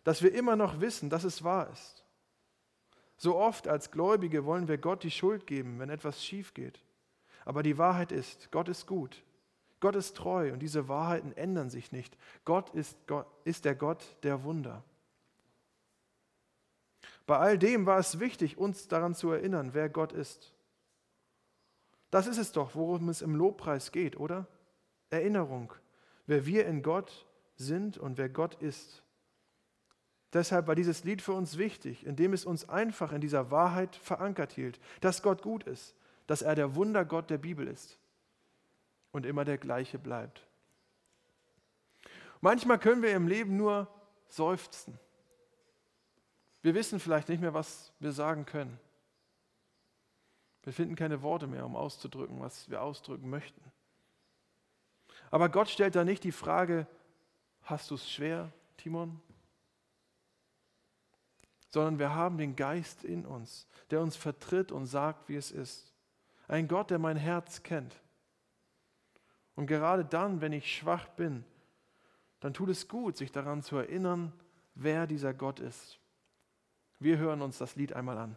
dass 0.03 0.21
wir 0.21 0.33
immer 0.33 0.55
noch 0.55 0.81
wissen, 0.81 1.09
dass 1.09 1.23
es 1.23 1.43
wahr 1.43 1.69
ist. 1.71 2.05
So 3.17 3.37
oft 3.37 3.67
als 3.67 3.91
Gläubige 3.91 4.45
wollen 4.45 4.67
wir 4.67 4.77
Gott 4.77 5.03
die 5.03 5.11
Schuld 5.11 5.45
geben, 5.47 5.79
wenn 5.79 5.89
etwas 5.89 6.23
schief 6.23 6.53
geht. 6.53 6.81
Aber 7.45 7.63
die 7.63 7.77
Wahrheit 7.77 8.11
ist, 8.11 8.51
Gott 8.51 8.69
ist 8.69 8.85
gut. 8.85 9.23
Gott 9.79 9.95
ist 9.95 10.15
treu 10.15 10.51
und 10.53 10.59
diese 10.59 10.87
Wahrheiten 10.87 11.31
ändern 11.33 11.69
sich 11.69 11.91
nicht. 11.91 12.17
Gott 12.45 12.69
ist, 12.71 12.97
Gott 13.07 13.27
ist 13.45 13.65
der 13.65 13.75
Gott 13.75 14.05
der 14.23 14.43
Wunder. 14.43 14.83
Bei 17.29 17.37
all 17.37 17.59
dem 17.59 17.85
war 17.85 17.99
es 17.99 18.19
wichtig, 18.19 18.57
uns 18.57 18.87
daran 18.87 19.13
zu 19.13 19.29
erinnern, 19.29 19.75
wer 19.75 19.87
Gott 19.87 20.13
ist. 20.13 20.51
Das 22.09 22.25
ist 22.25 22.39
es 22.39 22.53
doch, 22.53 22.73
worum 22.73 23.07
es 23.07 23.21
im 23.21 23.35
Lobpreis 23.35 23.91
geht, 23.91 24.19
oder? 24.19 24.47
Erinnerung, 25.11 25.71
wer 26.25 26.47
wir 26.47 26.65
in 26.65 26.81
Gott 26.81 27.27
sind 27.55 27.99
und 27.99 28.17
wer 28.17 28.29
Gott 28.29 28.55
ist. 28.55 29.03
Deshalb 30.33 30.65
war 30.65 30.73
dieses 30.73 31.03
Lied 31.03 31.21
für 31.21 31.33
uns 31.33 31.59
wichtig, 31.59 32.03
indem 32.03 32.33
es 32.33 32.45
uns 32.45 32.67
einfach 32.67 33.11
in 33.11 33.21
dieser 33.21 33.51
Wahrheit 33.51 33.95
verankert 33.95 34.51
hielt, 34.53 34.79
dass 34.99 35.21
Gott 35.21 35.43
gut 35.43 35.65
ist, 35.65 35.95
dass 36.25 36.41
er 36.41 36.55
der 36.55 36.73
Wundergott 36.73 37.29
der 37.29 37.37
Bibel 37.37 37.67
ist 37.67 37.99
und 39.11 39.27
immer 39.27 39.45
der 39.45 39.59
gleiche 39.59 39.99
bleibt. 39.99 40.47
Manchmal 42.41 42.79
können 42.79 43.03
wir 43.03 43.15
im 43.15 43.27
Leben 43.27 43.55
nur 43.55 43.87
seufzen. 44.29 44.97
Wir 46.69 46.75
wissen 46.75 46.99
vielleicht 46.99 47.29
nicht 47.29 47.41
mehr, 47.41 47.55
was 47.55 47.91
wir 47.99 48.11
sagen 48.11 48.45
können. 48.45 48.79
Wir 50.61 50.71
finden 50.71 50.95
keine 50.95 51.23
Worte 51.23 51.47
mehr, 51.47 51.65
um 51.65 51.75
auszudrücken, 51.75 52.39
was 52.41 52.69
wir 52.69 52.83
ausdrücken 52.83 53.27
möchten. 53.27 53.59
Aber 55.31 55.49
Gott 55.49 55.67
stellt 55.67 55.95
da 55.95 56.03
nicht 56.03 56.23
die 56.23 56.31
Frage, 56.31 56.85
hast 57.63 57.89
du 57.89 57.95
es 57.95 58.07
schwer, 58.07 58.51
Timon? 58.77 59.19
sondern 61.69 61.97
wir 61.97 62.13
haben 62.13 62.37
den 62.37 62.55
Geist 62.55 63.03
in 63.03 63.25
uns, 63.25 63.67
der 63.89 64.01
uns 64.01 64.15
vertritt 64.15 64.71
und 64.71 64.85
sagt, 64.85 65.27
wie 65.27 65.37
es 65.37 65.49
ist. 65.49 65.91
Ein 66.47 66.67
Gott, 66.67 66.91
der 66.91 66.99
mein 66.99 67.17
Herz 67.17 67.63
kennt. 67.63 67.99
Und 69.55 69.65
gerade 69.65 70.05
dann, 70.05 70.39
wenn 70.39 70.53
ich 70.53 70.71
schwach 70.71 71.07
bin, 71.07 71.43
dann 72.41 72.53
tut 72.53 72.69
es 72.69 72.87
gut, 72.87 73.17
sich 73.17 73.31
daran 73.31 73.63
zu 73.63 73.75
erinnern, 73.75 74.33
wer 74.75 75.07
dieser 75.07 75.33
Gott 75.33 75.59
ist. 75.59 75.99
Wir 77.01 77.17
hören 77.17 77.41
uns 77.41 77.57
das 77.57 77.77
Lied 77.77 77.93
einmal 77.93 78.17
an. 78.17 78.35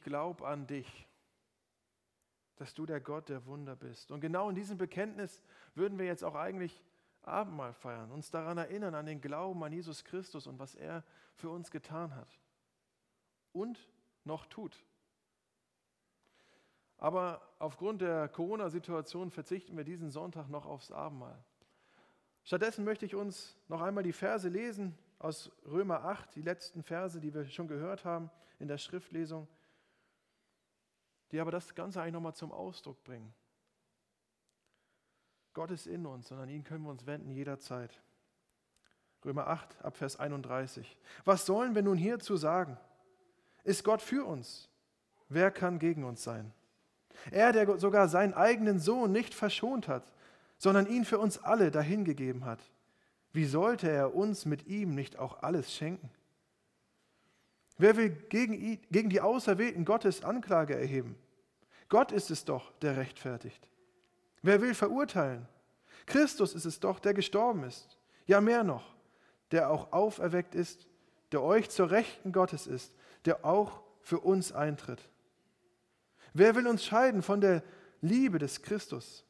Ich 0.00 0.04
glaube 0.04 0.48
an 0.48 0.66
dich, 0.66 1.06
dass 2.56 2.72
du 2.72 2.86
der 2.86 3.02
Gott 3.02 3.28
der 3.28 3.44
Wunder 3.44 3.76
bist. 3.76 4.10
Und 4.10 4.22
genau 4.22 4.48
in 4.48 4.54
diesem 4.54 4.78
Bekenntnis 4.78 5.42
würden 5.74 5.98
wir 5.98 6.06
jetzt 6.06 6.24
auch 6.24 6.36
eigentlich 6.36 6.82
Abendmahl 7.20 7.74
feiern, 7.74 8.10
uns 8.10 8.30
daran 8.30 8.56
erinnern, 8.56 8.94
an 8.94 9.04
den 9.04 9.20
Glauben 9.20 9.62
an 9.62 9.74
Jesus 9.74 10.02
Christus 10.04 10.46
und 10.46 10.58
was 10.58 10.74
er 10.74 11.04
für 11.34 11.50
uns 11.50 11.70
getan 11.70 12.16
hat 12.16 12.40
und 13.52 13.78
noch 14.24 14.46
tut. 14.46 14.82
Aber 16.96 17.42
aufgrund 17.58 18.00
der 18.00 18.30
Corona-Situation 18.30 19.30
verzichten 19.30 19.76
wir 19.76 19.84
diesen 19.84 20.10
Sonntag 20.10 20.48
noch 20.48 20.64
aufs 20.64 20.90
Abendmahl. 20.90 21.44
Stattdessen 22.42 22.86
möchte 22.86 23.04
ich 23.04 23.14
uns 23.14 23.54
noch 23.68 23.82
einmal 23.82 24.02
die 24.02 24.14
Verse 24.14 24.48
lesen 24.48 24.96
aus 25.18 25.52
Römer 25.66 26.04
8, 26.06 26.36
die 26.36 26.42
letzten 26.42 26.82
Verse, 26.82 27.20
die 27.20 27.34
wir 27.34 27.44
schon 27.50 27.68
gehört 27.68 28.06
haben 28.06 28.30
in 28.58 28.66
der 28.66 28.78
Schriftlesung, 28.78 29.46
die 31.30 31.40
aber 31.40 31.50
das 31.50 31.74
Ganze 31.74 32.00
eigentlich 32.00 32.14
nochmal 32.14 32.34
zum 32.34 32.52
Ausdruck 32.52 33.02
bringen. 33.04 33.32
Gott 35.52 35.70
ist 35.70 35.86
in 35.86 36.06
uns 36.06 36.30
und 36.30 36.38
an 36.38 36.48
ihn 36.48 36.64
können 36.64 36.84
wir 36.84 36.90
uns 36.90 37.06
wenden 37.06 37.30
jederzeit. 37.30 38.00
Römer 39.24 39.48
8, 39.48 39.84
Abvers 39.84 40.16
31. 40.16 40.96
Was 41.24 41.44
sollen 41.44 41.74
wir 41.74 41.82
nun 41.82 41.98
hierzu 41.98 42.36
sagen? 42.36 42.78
Ist 43.64 43.84
Gott 43.84 44.00
für 44.00 44.24
uns? 44.24 44.68
Wer 45.28 45.50
kann 45.50 45.78
gegen 45.78 46.04
uns 46.04 46.22
sein? 46.22 46.52
Er, 47.30 47.52
der 47.52 47.78
sogar 47.78 48.08
seinen 48.08 48.34
eigenen 48.34 48.78
Sohn 48.78 49.12
nicht 49.12 49.34
verschont 49.34 49.88
hat, 49.88 50.12
sondern 50.56 50.86
ihn 50.86 51.04
für 51.04 51.18
uns 51.18 51.38
alle 51.38 51.70
dahingegeben 51.70 52.44
hat. 52.44 52.60
Wie 53.32 53.44
sollte 53.44 53.90
er 53.90 54.14
uns 54.14 54.44
mit 54.44 54.66
ihm 54.66 54.94
nicht 54.94 55.18
auch 55.18 55.42
alles 55.42 55.72
schenken? 55.72 56.10
Wer 57.80 57.96
will 57.96 58.10
gegen, 58.10 58.78
gegen 58.90 59.08
die 59.08 59.22
Auserwählten 59.22 59.86
Gottes 59.86 60.22
Anklage 60.22 60.76
erheben? 60.76 61.16
Gott 61.88 62.12
ist 62.12 62.30
es 62.30 62.44
doch, 62.44 62.72
der 62.80 62.98
rechtfertigt. 62.98 63.70
Wer 64.42 64.60
will 64.60 64.74
verurteilen? 64.74 65.48
Christus 66.04 66.54
ist 66.54 66.66
es 66.66 66.78
doch, 66.78 66.98
der 66.98 67.14
gestorben 67.14 67.64
ist. 67.64 67.96
Ja, 68.26 68.42
mehr 68.42 68.64
noch, 68.64 68.94
der 69.50 69.70
auch 69.70 69.94
auferweckt 69.94 70.54
ist, 70.54 70.86
der 71.32 71.42
euch 71.42 71.70
zur 71.70 71.90
Rechten 71.90 72.32
Gottes 72.32 72.66
ist, 72.66 72.94
der 73.24 73.46
auch 73.46 73.80
für 74.02 74.20
uns 74.20 74.52
eintritt. 74.52 75.08
Wer 76.34 76.54
will 76.56 76.66
uns 76.66 76.84
scheiden 76.84 77.22
von 77.22 77.40
der 77.40 77.62
Liebe 78.02 78.38
des 78.38 78.60
Christus? 78.60 79.24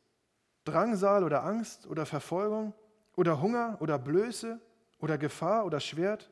Drangsal 0.65 1.23
oder 1.23 1.45
Angst 1.45 1.87
oder 1.87 2.05
Verfolgung 2.05 2.75
oder 3.15 3.41
Hunger 3.41 3.77
oder 3.79 3.97
Blöße 3.97 4.59
oder 4.99 5.19
Gefahr 5.19 5.65
oder 5.67 5.79
Schwert? 5.79 6.29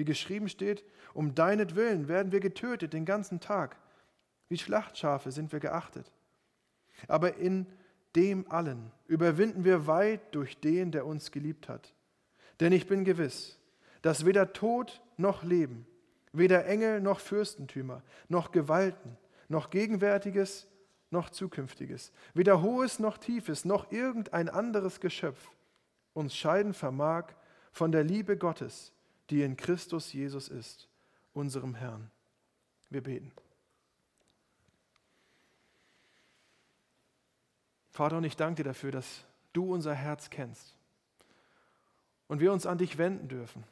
Wie 0.00 0.04
geschrieben 0.06 0.48
steht, 0.48 0.82
um 1.12 1.34
deinetwillen 1.34 2.08
werden 2.08 2.32
wir 2.32 2.40
getötet 2.40 2.94
den 2.94 3.04
ganzen 3.04 3.38
Tag. 3.38 3.76
Wie 4.48 4.56
Schlachtschafe 4.56 5.30
sind 5.30 5.52
wir 5.52 5.60
geachtet. 5.60 6.10
Aber 7.06 7.36
in 7.36 7.66
dem 8.16 8.50
allen 8.50 8.92
überwinden 9.08 9.62
wir 9.62 9.86
weit 9.86 10.34
durch 10.34 10.58
den, 10.58 10.90
der 10.90 11.04
uns 11.04 11.32
geliebt 11.32 11.68
hat. 11.68 11.92
Denn 12.60 12.72
ich 12.72 12.86
bin 12.86 13.04
gewiss, 13.04 13.58
dass 14.00 14.24
weder 14.24 14.54
Tod 14.54 15.02
noch 15.18 15.42
Leben, 15.42 15.86
weder 16.32 16.64
Engel 16.64 17.02
noch 17.02 17.20
Fürstentümer, 17.20 18.02
noch 18.30 18.52
Gewalten, 18.52 19.18
noch 19.48 19.68
Gegenwärtiges 19.68 20.66
noch 21.10 21.28
Zukünftiges, 21.28 22.10
weder 22.32 22.62
Hohes 22.62 23.00
noch 23.00 23.18
Tiefes, 23.18 23.66
noch 23.66 23.92
irgendein 23.92 24.48
anderes 24.48 24.98
Geschöpf 24.98 25.50
uns 26.14 26.34
scheiden 26.34 26.72
vermag 26.72 27.24
von 27.70 27.92
der 27.92 28.02
Liebe 28.02 28.38
Gottes, 28.38 28.94
die 29.30 29.42
in 29.42 29.56
Christus 29.56 30.12
Jesus 30.12 30.48
ist, 30.48 30.88
unserem 31.32 31.74
Herrn. 31.74 32.10
Wir 32.90 33.02
beten. 33.02 33.32
Vater, 37.90 38.18
und 38.18 38.24
ich 38.24 38.36
danke 38.36 38.62
dir 38.62 38.68
dafür, 38.68 38.92
dass 38.92 39.24
du 39.52 39.72
unser 39.72 39.94
Herz 39.94 40.30
kennst. 40.30 40.74
und 42.28 42.38
wir 42.38 42.52
uns 42.52 42.64
an 42.64 42.78
dich 42.78 42.96
wenden 42.96 43.26
dürfen. 43.26 43.64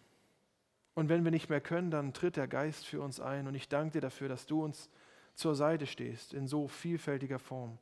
Und 0.94 1.08
wenn 1.08 1.22
wir 1.22 1.30
nicht 1.30 1.48
mehr 1.48 1.60
können, 1.60 1.92
dann 1.92 2.12
tritt 2.12 2.34
der 2.34 2.48
Geist 2.48 2.84
für 2.84 3.00
uns 3.00 3.20
ein. 3.20 3.46
Und 3.46 3.54
ich 3.54 3.68
danke 3.68 3.92
dir 3.92 4.00
dafür, 4.00 4.28
dass 4.28 4.46
du 4.46 4.64
uns 4.64 4.90
zur 5.36 5.54
Seite 5.54 5.86
stehst 5.86 6.34
in 6.34 6.48
so 6.48 6.66
vielfältiger 6.66 7.38
Form. 7.38 7.78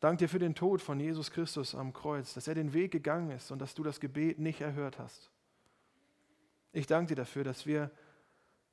Dank 0.00 0.18
dir 0.18 0.28
für 0.28 0.40
den 0.40 0.56
Tod 0.56 0.82
von 0.82 0.98
Jesus 0.98 1.30
Christus 1.30 1.76
am 1.76 1.92
Kreuz, 1.92 2.34
dass 2.34 2.48
er 2.48 2.56
den 2.56 2.72
Weg 2.72 2.90
gegangen 2.90 3.30
ist 3.30 3.52
und 3.52 3.60
dass 3.60 3.76
du 3.76 3.84
das 3.84 4.00
Gebet 4.00 4.40
nicht 4.40 4.60
erhört 4.60 4.98
hast. 4.98 5.30
Ich 6.72 6.86
danke 6.86 7.08
dir 7.08 7.16
dafür, 7.16 7.44
dass 7.44 7.66
wir 7.66 7.90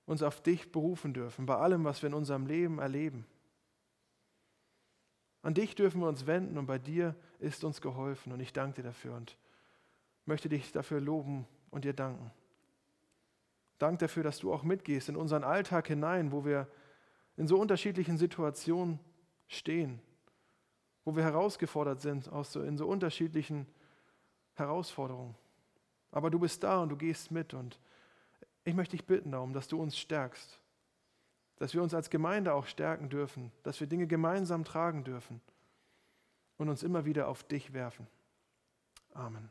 uns 0.06 0.22
auf 0.22 0.42
dich 0.42 0.72
berufen 0.72 1.14
dürfen, 1.14 1.46
bei 1.46 1.56
allem, 1.56 1.84
was 1.84 2.02
wir 2.02 2.08
in 2.08 2.14
unserem 2.14 2.46
Leben 2.46 2.80
erleben. 2.80 3.26
An 5.42 5.54
dich 5.54 5.76
dürfen 5.76 6.02
wir 6.02 6.08
uns 6.08 6.28
wenden 6.28 6.58
und 6.58 6.66
bei 6.66 6.80
dir 6.80 7.16
ist 7.40 7.64
uns 7.64 7.82
geholfen 7.82 8.32
und 8.32 8.40
ich 8.40 8.54
danke 8.54 8.82
dir 8.82 8.88
dafür 8.90 9.16
und 9.16 9.38
möchte 10.26 10.50
dich 10.50 10.72
dafür 10.72 11.00
loben 11.00 11.48
und 11.70 11.86
dir 11.86 11.94
danken. 11.94 12.32
Dank 13.78 14.00
dafür, 14.00 14.24
dass 14.24 14.40
du 14.40 14.52
auch 14.52 14.64
mitgehst 14.64 15.10
in 15.10 15.16
unseren 15.16 15.44
Alltag 15.44 15.88
hinein, 15.88 16.32
wo 16.32 16.46
wir 16.46 16.68
in 17.36 17.48
so 17.48 17.60
unterschiedlichen 17.60 18.18
Situationen 18.18 19.00
stehen, 19.48 20.02
wo 21.06 21.16
wir 21.16 21.24
herausgefordert 21.24 22.02
sind 22.02 22.30
aus 22.30 22.52
so, 22.52 22.62
in 22.62 22.78
so 22.78 22.88
unterschiedlichen 22.88 23.68
Herausforderungen. 24.54 25.36
Aber 26.12 26.32
du 26.32 26.40
bist 26.40 26.64
da 26.64 26.82
und 26.82 26.90
du 26.90 26.98
gehst 26.98 27.32
mit 27.32 27.54
und 27.54 27.80
ich 28.68 28.74
möchte 28.74 28.98
dich 28.98 29.06
bitten 29.06 29.32
darum, 29.32 29.54
dass 29.54 29.70
du 29.70 29.82
uns 29.82 29.98
stärkst, 29.98 30.60
dass 31.56 31.74
wir 31.74 31.82
uns 31.82 31.94
als 31.94 32.10
Gemeinde 32.10 32.54
auch 32.54 32.66
stärken 32.66 33.08
dürfen, 33.08 33.54
dass 33.64 33.80
wir 33.80 33.88
Dinge 33.88 34.08
gemeinsam 34.08 34.66
tragen 34.66 35.06
dürfen 35.06 35.40
und 36.58 36.68
uns 36.68 36.84
immer 36.84 37.06
wieder 37.06 37.30
auf 37.30 37.46
dich 37.46 37.72
werfen. 37.72 38.08
Amen. 39.14 39.50